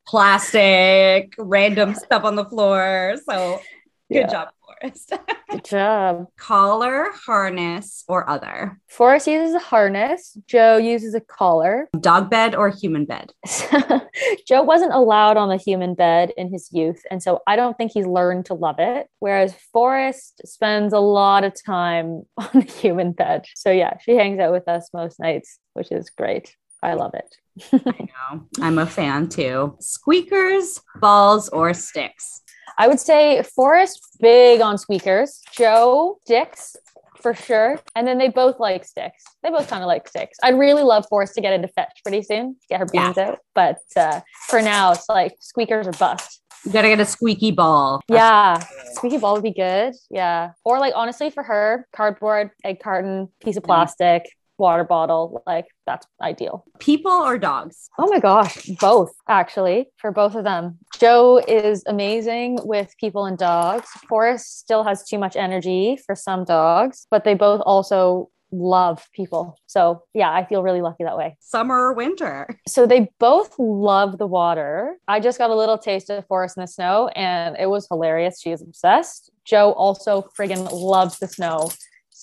[0.07, 3.15] Plastic, random stuff on the floor.
[3.29, 3.61] So
[4.13, 4.27] good Yeah.
[4.27, 4.49] job,
[4.81, 5.13] Forrest.
[5.51, 6.27] Good job.
[6.37, 8.81] Collar, harness, or other.
[8.89, 10.37] Forrest uses a harness.
[10.47, 11.89] Joe uses a collar.
[12.01, 13.33] Dog bed or human bed.
[14.49, 17.03] Joe wasn't allowed on the human bed in his youth.
[17.11, 19.09] And so I don't think he's learned to love it.
[19.21, 23.47] Whereas Forrest spends a lot of time on the human bed.
[23.55, 26.57] So yeah, she hangs out with us most nights, which is great.
[26.83, 27.37] I love it.
[27.73, 29.77] No, I'm a fan too.
[29.81, 32.43] Squeakers, balls, or sticks.
[32.79, 35.41] I would say Forrest, big on squeakers.
[35.53, 36.77] Joe, sticks
[37.21, 37.81] for sure.
[37.97, 39.23] And then they both like sticks.
[39.43, 40.39] They both kind of like sticks.
[40.43, 43.07] I'd really love Forrest to get into fetch pretty soon, get her Yeah.
[43.07, 43.39] beans out.
[43.55, 46.43] But uh, for now, it's like squeakers are bust.
[46.67, 48.01] You gotta get a squeaky ball.
[48.09, 48.59] Yeah,
[48.95, 49.93] squeaky ball would be good.
[50.11, 53.67] Yeah, or like honestly, for her, cardboard, egg carton, piece of Mhm.
[53.67, 54.25] plastic,
[54.59, 56.65] water bottle, like that's ideal.
[56.79, 57.89] People or dogs.
[57.99, 60.79] Oh my gosh, both actually, for both of them.
[60.99, 63.89] Joe is amazing with people and dogs.
[64.09, 69.59] Forrest still has too much energy for some dogs, but they both also love people.
[69.67, 71.37] So, yeah, I feel really lucky that way.
[71.41, 72.49] Summer or winter.
[72.69, 74.97] So they both love the water.
[75.09, 78.41] I just got a little taste of Forrest in the Snow and it was hilarious.
[78.41, 79.31] She is obsessed.
[79.45, 81.71] Joe also friggin' loves the snow.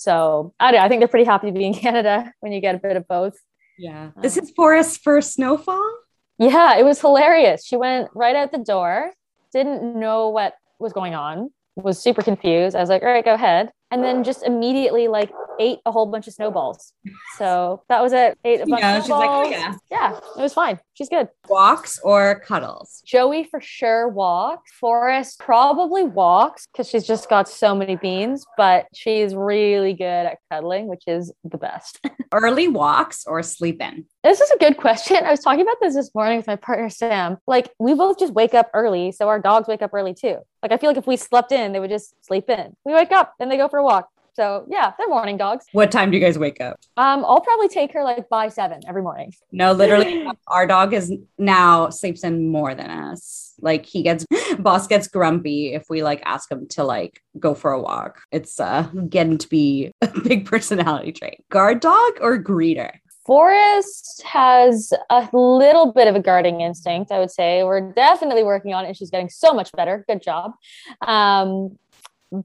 [0.01, 2.73] So I, don't I think they're pretty happy to be in Canada when you get
[2.73, 3.35] a bit of both.
[3.77, 4.05] Yeah.
[4.05, 5.97] Um, this is Forrest's first snowfall.
[6.39, 7.63] Yeah, it was hilarious.
[7.63, 9.11] She went right out the door,
[9.53, 12.75] didn't know what was going on, was super confused.
[12.75, 13.69] I was like, all right, go ahead.
[13.91, 15.31] And then just immediately like
[15.62, 16.93] ate a whole bunch of snowballs.
[17.38, 18.38] So that was it.
[18.43, 19.74] Ate a bunch Yeah, of she's like, oh, yeah.
[19.91, 20.80] yeah, it was fine.
[20.95, 21.30] She's good.
[21.47, 23.01] Walks or cuddles.
[23.05, 24.72] Joey for sure walks.
[24.80, 30.38] Forrest probably walks because she's just got so many beans, but she's really good at
[30.51, 31.99] cuddling, which is the best.
[32.34, 34.05] Early walks or sleep in.
[34.24, 35.18] this is a good question.
[35.24, 37.38] I was talking about this this morning with my partner Sam.
[37.47, 40.38] Like we both just wake up early, so our dogs wake up early too.
[40.64, 42.74] Like I feel like if we slept in, they would just sleep in.
[42.86, 44.07] We wake up and they go for a walk.
[44.34, 45.65] So yeah, they're morning dogs.
[45.73, 46.79] What time do you guys wake up?
[46.97, 49.34] Um, I'll probably take her like by seven every morning.
[49.51, 53.53] No, literally, our dog is now sleeps in more than us.
[53.59, 54.25] Like he gets,
[54.59, 58.21] boss gets grumpy if we like ask him to like go for a walk.
[58.32, 61.43] It's uh getting to be a big personality trait.
[61.49, 62.91] Guard dog or greeter?
[63.25, 67.63] Forrest has a little bit of a guarding instinct, I would say.
[67.63, 70.03] We're definitely working on it, and she's getting so much better.
[70.07, 70.53] Good job.
[71.01, 71.77] Um,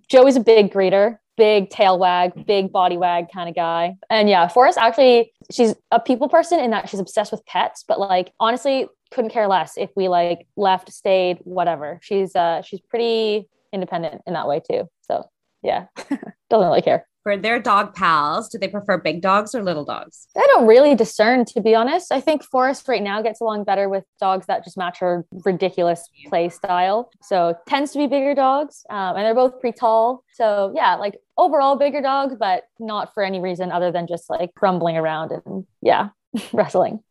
[0.09, 3.97] Joey's a big greeter, big tail wag, big body wag kind of guy.
[4.11, 8.01] And yeah, Forrest actually, she's a people person in that she's obsessed with pets, but
[8.01, 12.01] like honestly, couldn't care less if we like left, stayed, whatever.
[12.03, 14.89] She's uh she's pretty independent in that way too.
[15.03, 15.29] So
[15.63, 17.07] yeah, doesn't really care.
[17.27, 20.29] For their dog pals, do they prefer big dogs or little dogs?
[20.37, 22.13] I don't really discern, to be honest.
[22.13, 26.09] I think Forrest right now gets along better with dogs that just match her ridiculous
[26.29, 27.11] play style.
[27.23, 30.23] So tends to be bigger dogs, um, and they're both pretty tall.
[30.35, 34.55] So yeah, like overall bigger dogs, but not for any reason other than just like
[34.55, 36.11] crumbling around and yeah,
[36.53, 37.03] wrestling.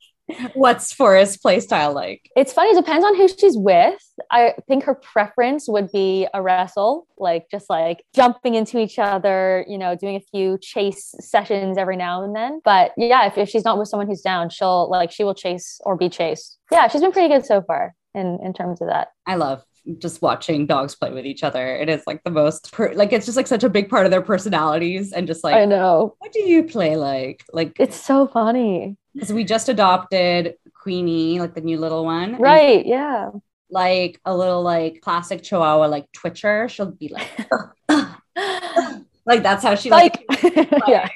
[0.53, 2.29] What's Forrest's play style like?
[2.35, 4.01] It's funny, it depends on who she's with.
[4.31, 9.65] I think her preference would be a wrestle, like just like jumping into each other,
[9.67, 12.61] you know, doing a few chase sessions every now and then.
[12.63, 15.79] But yeah, if, if she's not with someone who's down, she'll like she will chase
[15.85, 16.57] or be chased.
[16.71, 19.09] Yeah, she's been pretty good so far in in terms of that.
[19.27, 19.63] I love
[19.99, 21.75] just watching dogs play with each other.
[21.75, 24.11] It is like the most per- like it's just like such a big part of
[24.11, 26.15] their personalities and just like I know.
[26.19, 27.43] What do you play like?
[27.53, 28.97] Like It's so funny.
[29.13, 32.33] because we just adopted Queenie, like the new little one.
[32.35, 32.85] and, Right.
[32.85, 33.29] Yeah.
[33.69, 36.67] like a little like classic Chihuahua like twitcher.
[36.69, 37.29] She'll be like,
[39.25, 40.23] like that's how she like.
[40.29, 41.09] Like, yeah.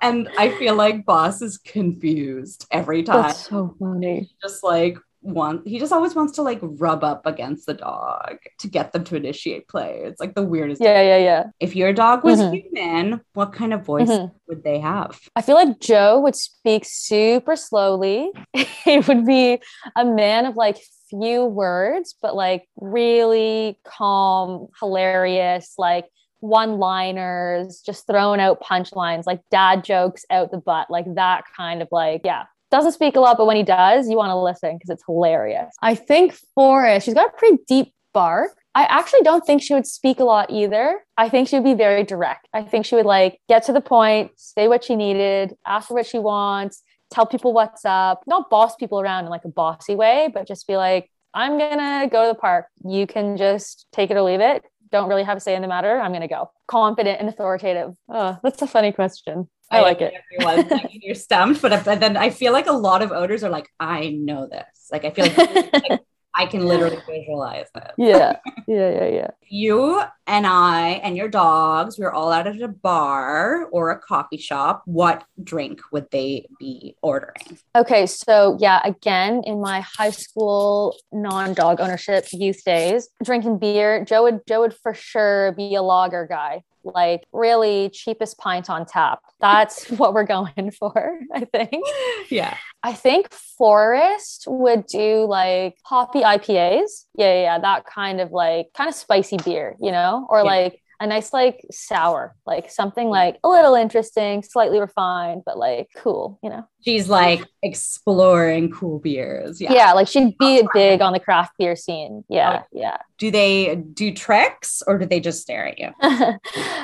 [0.00, 3.22] And I feel like Boss is confused every time.
[3.22, 4.30] That's so funny.
[4.40, 4.96] just like
[5.32, 9.04] want he just always wants to like rub up against the dog to get them
[9.04, 10.00] to initiate play.
[10.04, 10.80] It's like the weirdest.
[10.80, 11.00] Yeah.
[11.02, 11.18] Yeah.
[11.18, 11.44] Yeah.
[11.60, 12.62] If your dog was Mhm.
[12.62, 14.32] human, what kind of voice Mhm.
[14.48, 15.18] would they have?
[15.36, 18.30] I feel like Joe would speak super slowly.
[18.84, 19.60] he would be
[19.96, 20.78] a man of like
[21.10, 26.06] few words, but like really calm, hilarious, like
[26.40, 31.82] one liners, just throwing out punchlines, like dad jokes out the butt, like that kind
[31.82, 32.44] of like, yeah.
[32.70, 35.74] Doesn't speak a lot, but when he does, you want to listen because it's hilarious.
[35.80, 38.50] I think Forrest, she's got a pretty deep bark.
[38.74, 41.00] I actually don't think she would speak a lot either.
[41.16, 42.46] I think she would be very direct.
[42.52, 46.06] I think she would like get to the point, say what she needed, ask what
[46.06, 50.30] she wants, tell people what's up, not boss people around in like a bossy way,
[50.32, 52.66] but just be like, I'm gonna go to the park.
[52.84, 54.62] You can just take it or leave it.
[54.90, 55.98] Don't really have a say in the matter.
[55.98, 56.50] I'm gonna go.
[56.66, 57.94] Confident and authoritative.
[58.08, 59.48] Oh, that's a funny question.
[59.70, 60.14] I like it.
[60.40, 63.50] Everyone's like, you're stumped, but, but then I feel like a lot of odors are
[63.50, 64.88] like, I know this.
[64.90, 66.00] Like I feel like, like,
[66.38, 67.90] I can literally visualize it.
[67.98, 68.36] Yeah.
[68.68, 68.90] Yeah.
[68.90, 69.06] Yeah.
[69.06, 69.30] Yeah.
[69.48, 73.98] You and I and your dogs, we were all out at a bar or a
[73.98, 74.82] coffee shop.
[74.84, 77.58] What drink would they be ordering?
[77.74, 84.22] Okay, so yeah, again, in my high school non-dog ownership youth days, drinking beer, Joe
[84.24, 86.62] would Joe would for sure be a lager guy.
[86.94, 89.20] Like really cheapest pint on tap.
[89.40, 91.84] That's what we're going for, I think.
[92.30, 92.56] Yeah.
[92.82, 97.04] I think Forrest would do like hoppy IPAs.
[97.16, 100.44] Yeah, yeah, yeah, that kind of like kind of spicy beer, you know, or Yeah.
[100.44, 105.88] like a nice like sour, like something like a little interesting, slightly refined, but like
[105.96, 106.64] cool, you know.
[106.84, 109.60] She's like exploring cool beers.
[109.60, 109.72] Yeah.
[109.72, 112.24] Yeah, like she'd be big on the craft beer scene.
[112.28, 112.98] Yeah, yeah.
[113.18, 115.90] Do they do tricks or do they just stare at you?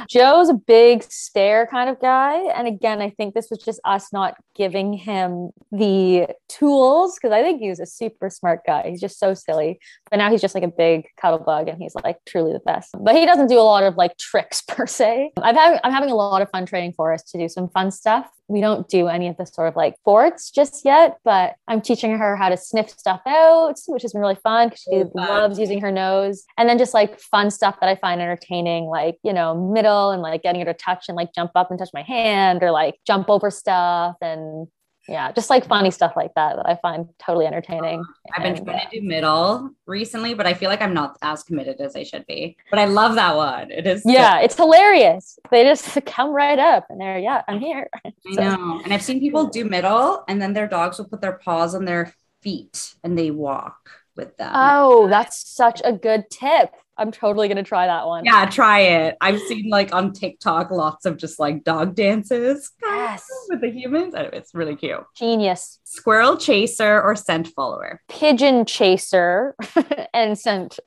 [0.09, 2.35] Joe's a big stare kind of guy.
[2.55, 7.43] And again, I think this was just us not giving him the tools because I
[7.43, 8.91] think he's a super smart guy.
[8.91, 9.79] He's just so silly.
[10.11, 12.95] But now he's just like a big cuddle bug and he's like truly the best.
[12.99, 15.33] But he doesn't do a lot of like tricks per se.
[15.41, 18.29] I've had, I'm having a lot of fun training Forrest to do some fun stuff.
[18.49, 22.17] We don't do any of the sort of like forts just yet, but I'm teaching
[22.17, 25.81] her how to sniff stuff out, which has been really fun because she loves using
[25.81, 26.45] her nose.
[26.59, 30.21] And then just like fun stuff that I find entertaining, like, you know, middle and
[30.21, 32.97] like getting her to touch and like jump up and touch my hand or like
[33.07, 34.17] jump over stuff.
[34.21, 34.69] And
[35.09, 38.05] yeah, just like funny stuff like that that I find totally enernetaining.
[38.35, 41.19] I've been And, trying to uh, do middle recently, but I feel like I'm not
[41.23, 42.57] as committed as I should be.
[42.71, 43.71] But I love that one.
[43.71, 44.03] It is.
[44.03, 45.39] so- yeah, it's hilarious.
[45.51, 47.89] They just come right up and they're, yeah, I'm here.
[48.05, 48.81] I know.
[48.83, 51.85] And I've seen people do middle and then their dogs will put their paws on
[51.85, 54.51] their feet and they walk with them.
[54.55, 56.71] Oh, that's such a good tip.
[56.97, 58.25] I'm totally going to try that one.
[58.25, 59.17] yeah, try it.
[59.21, 63.25] I've seen like on TikTok lots of just like dog dances Yes.
[63.49, 64.15] with the humans.
[64.17, 65.01] It's really cute.
[65.17, 65.81] Genius.
[65.83, 68.01] Squirrel chaser or scent follower.
[68.09, 69.57] Pigeon chaser
[70.15, 70.79] and scent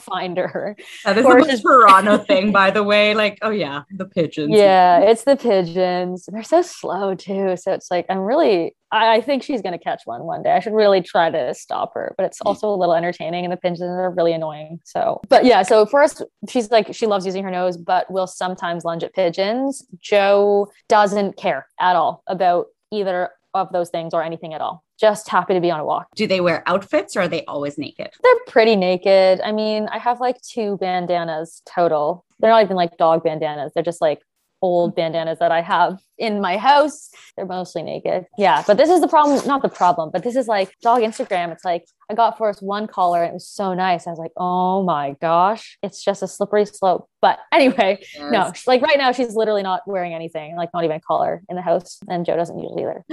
[0.00, 0.76] finder.
[1.06, 3.14] That is Or the most Toronto thing, by the way.
[3.14, 4.52] Like, oh yeah, the pigeons.
[4.54, 6.28] Yeah, it's the pigeons.
[6.30, 7.56] They're so slow too.
[7.56, 10.52] So it's like I'm really I, I think she's gonna catch one one day.
[10.52, 13.56] I should really try to stop her, but it's also a little entertaining and the
[13.56, 14.80] pigeons are really annoying.
[14.84, 18.84] So but yeah, so first she's like she loves using her nose, but will sometimes
[18.84, 19.84] lunge at pigeons.
[19.98, 24.84] Joe doesn't care at all about either of those things or anything at all.
[24.98, 26.06] Just happy to be on a walk.
[26.14, 28.10] Do they wear outfits or are they always naked?
[28.22, 29.40] They're pretty naked.
[29.40, 32.24] I mean, I have like two bandanas total.
[32.38, 33.72] They're not even like dog bandanas.
[33.74, 34.22] They're just like
[34.64, 37.10] old bandanas that I have in my house.
[37.36, 38.24] They're mostly naked.
[38.38, 38.64] Yeah.
[38.66, 41.52] But this is the problem, not the problem, but this is like dog Instagram.
[41.52, 44.06] It's like I got Forrest one collar and it was so nice.
[44.06, 47.10] I was like, oh my gosh, it's just a slippery slope.
[47.20, 48.32] But anyway, yes.
[48.32, 51.56] no, like right now she's literally not wearing anything, like not even a collar in
[51.56, 51.98] the house.
[52.08, 53.04] And Joe doesn't usually either.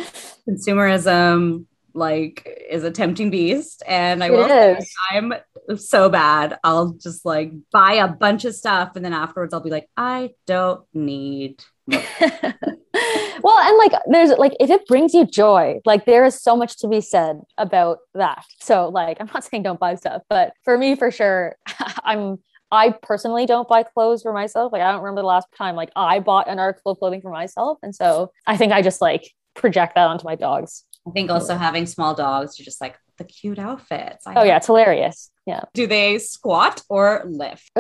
[0.50, 4.80] Consumerism like is a tempting beast and i will say
[5.12, 5.34] i'm
[5.76, 9.70] so bad i'll just like buy a bunch of stuff and then afterwards i'll be
[9.70, 16.06] like i don't need well and like there's like if it brings you joy like
[16.06, 19.80] there is so much to be said about that so like i'm not saying don't
[19.80, 21.56] buy stuff but for me for sure
[22.04, 22.38] i'm
[22.72, 24.72] I personally don't buy clothes for myself.
[24.72, 27.30] Like I don't remember the last time like I bought an article of clothing for
[27.30, 27.78] myself.
[27.84, 30.86] And so I think I just like project that onto my dogs.
[31.08, 34.26] I think also having small dogs, you're just like the cute outfits.
[34.28, 35.32] I oh yeah, it's hilarious.
[35.46, 35.62] Yeah.
[35.74, 37.72] Do they squat or lift?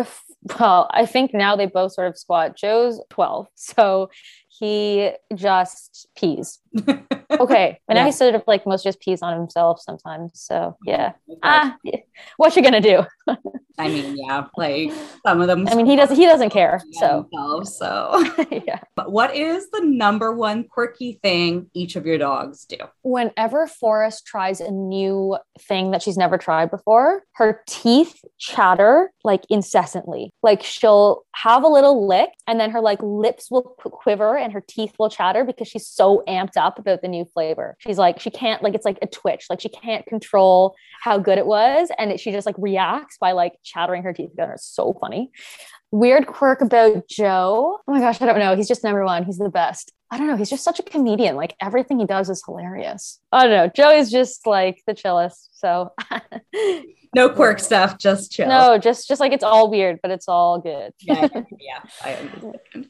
[0.60, 2.58] Well, I think now they both sort of squat.
[2.58, 3.48] Joe's 12.
[3.56, 4.10] So
[4.50, 6.60] he just pees.
[7.32, 7.80] okay.
[7.88, 8.04] And yeah.
[8.04, 10.32] now he sort of like most just pees on himself sometimes.
[10.36, 11.14] So yeah.
[11.44, 11.76] Ah,
[12.38, 13.04] what you gonna do?
[13.78, 14.92] I mean, yeah, like
[15.26, 15.68] some of them.
[15.68, 16.16] I mean, he doesn't.
[16.16, 16.82] He doesn't care.
[16.94, 17.28] So,
[17.64, 18.80] so yeah.
[18.96, 22.78] But what is the number one quirky thing each of your dogs do?
[23.04, 29.44] Whenever Forrest tries a new thing that she's never tried before, her teeth chatter like
[29.50, 30.32] incessantly.
[30.44, 34.64] Like she'll have a little lick, and then her like lips will quiver, and her
[34.66, 37.76] teeth will chatter because she's so amped up about the new flavor.
[37.80, 39.48] She's like, she can't like it's like a twitch.
[39.50, 43.32] Like she can't control how good it was, and it, she just like reacts by
[43.32, 44.54] like chattering her teeth together.
[44.54, 45.32] It's so funny.
[45.92, 47.80] Weird quirk about Joe.
[47.86, 48.56] Oh my gosh, I don't know.
[48.56, 49.26] He's just number one.
[49.26, 49.92] He's the best.
[50.10, 50.38] I don't know.
[50.38, 51.36] He's just such a comedian.
[51.36, 53.20] Like everything he does is hilarious.
[53.32, 53.68] I don't know.
[53.68, 55.60] Joe is just like the chillest.
[55.60, 55.94] So
[57.16, 58.48] no quirk stuff, just chill.
[58.48, 60.94] No, just just like it's all weird, but it's all good.
[61.02, 61.28] yeah,
[61.60, 62.90] yeah, I understand.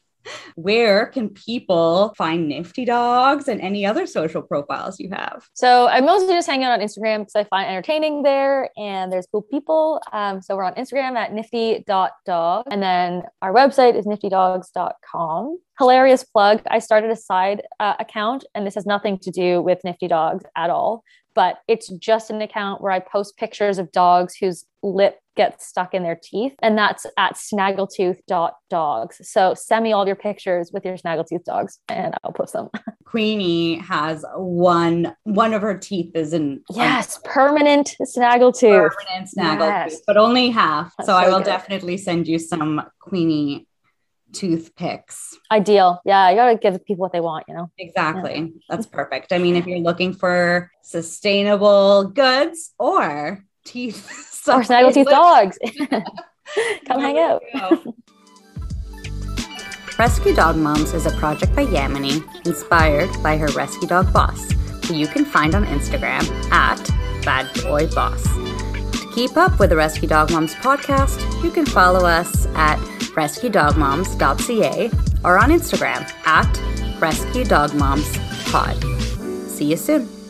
[0.54, 5.48] Where can people find Nifty Dogs and any other social profiles you have?
[5.54, 9.26] So I'm mostly just hang out on Instagram because I find entertaining there and there's
[9.30, 10.00] cool people.
[10.12, 12.66] Um, so we're on Instagram at nifty.dog.
[12.70, 15.58] And then our website is niftydogs.com.
[15.78, 16.62] Hilarious plug.
[16.70, 20.44] I started a side uh, account and this has nothing to do with Nifty Dogs
[20.56, 21.02] at all
[21.34, 25.94] but it's just an account where I post pictures of dogs whose lip gets stuck
[25.94, 26.54] in their teeth.
[26.60, 29.20] And that's at snaggletooth.dogs.
[29.28, 32.68] So send me all your pictures with your snaggletooth dogs and I'll post them.
[33.04, 36.62] Queenie has one, one of her teeth is in.
[36.70, 38.90] Yes, um, permanent snaggletooth.
[38.90, 40.00] Permanent snaggletooth, yes.
[40.06, 40.92] but only half.
[41.00, 41.46] so, so I will good.
[41.46, 43.66] definitely send you some Queenie
[44.32, 45.36] toothpicks.
[45.50, 46.00] Ideal.
[46.04, 47.70] Yeah, you gotta give people what they want, you know?
[47.78, 48.34] Exactly.
[48.34, 48.46] Yeah.
[48.68, 49.32] That's perfect.
[49.32, 55.58] I mean, if you're looking for sustainable goods or teeth or snaggletooth dogs,
[56.86, 57.42] come hang out.
[59.98, 64.50] Rescue Dog Moms is a project by Yamini, inspired by her rescue dog boss,
[64.86, 66.82] who you can find on Instagram at
[67.24, 68.24] Bad Boy Boss.
[68.24, 68.51] To
[69.14, 72.78] keep up with the Rescue Dog Moms podcast, you can follow us at
[73.14, 74.90] rescuedogmoms.ca
[75.24, 76.52] or on Instagram at
[76.98, 79.48] rescuedogmomspod.
[79.48, 80.21] See you soon.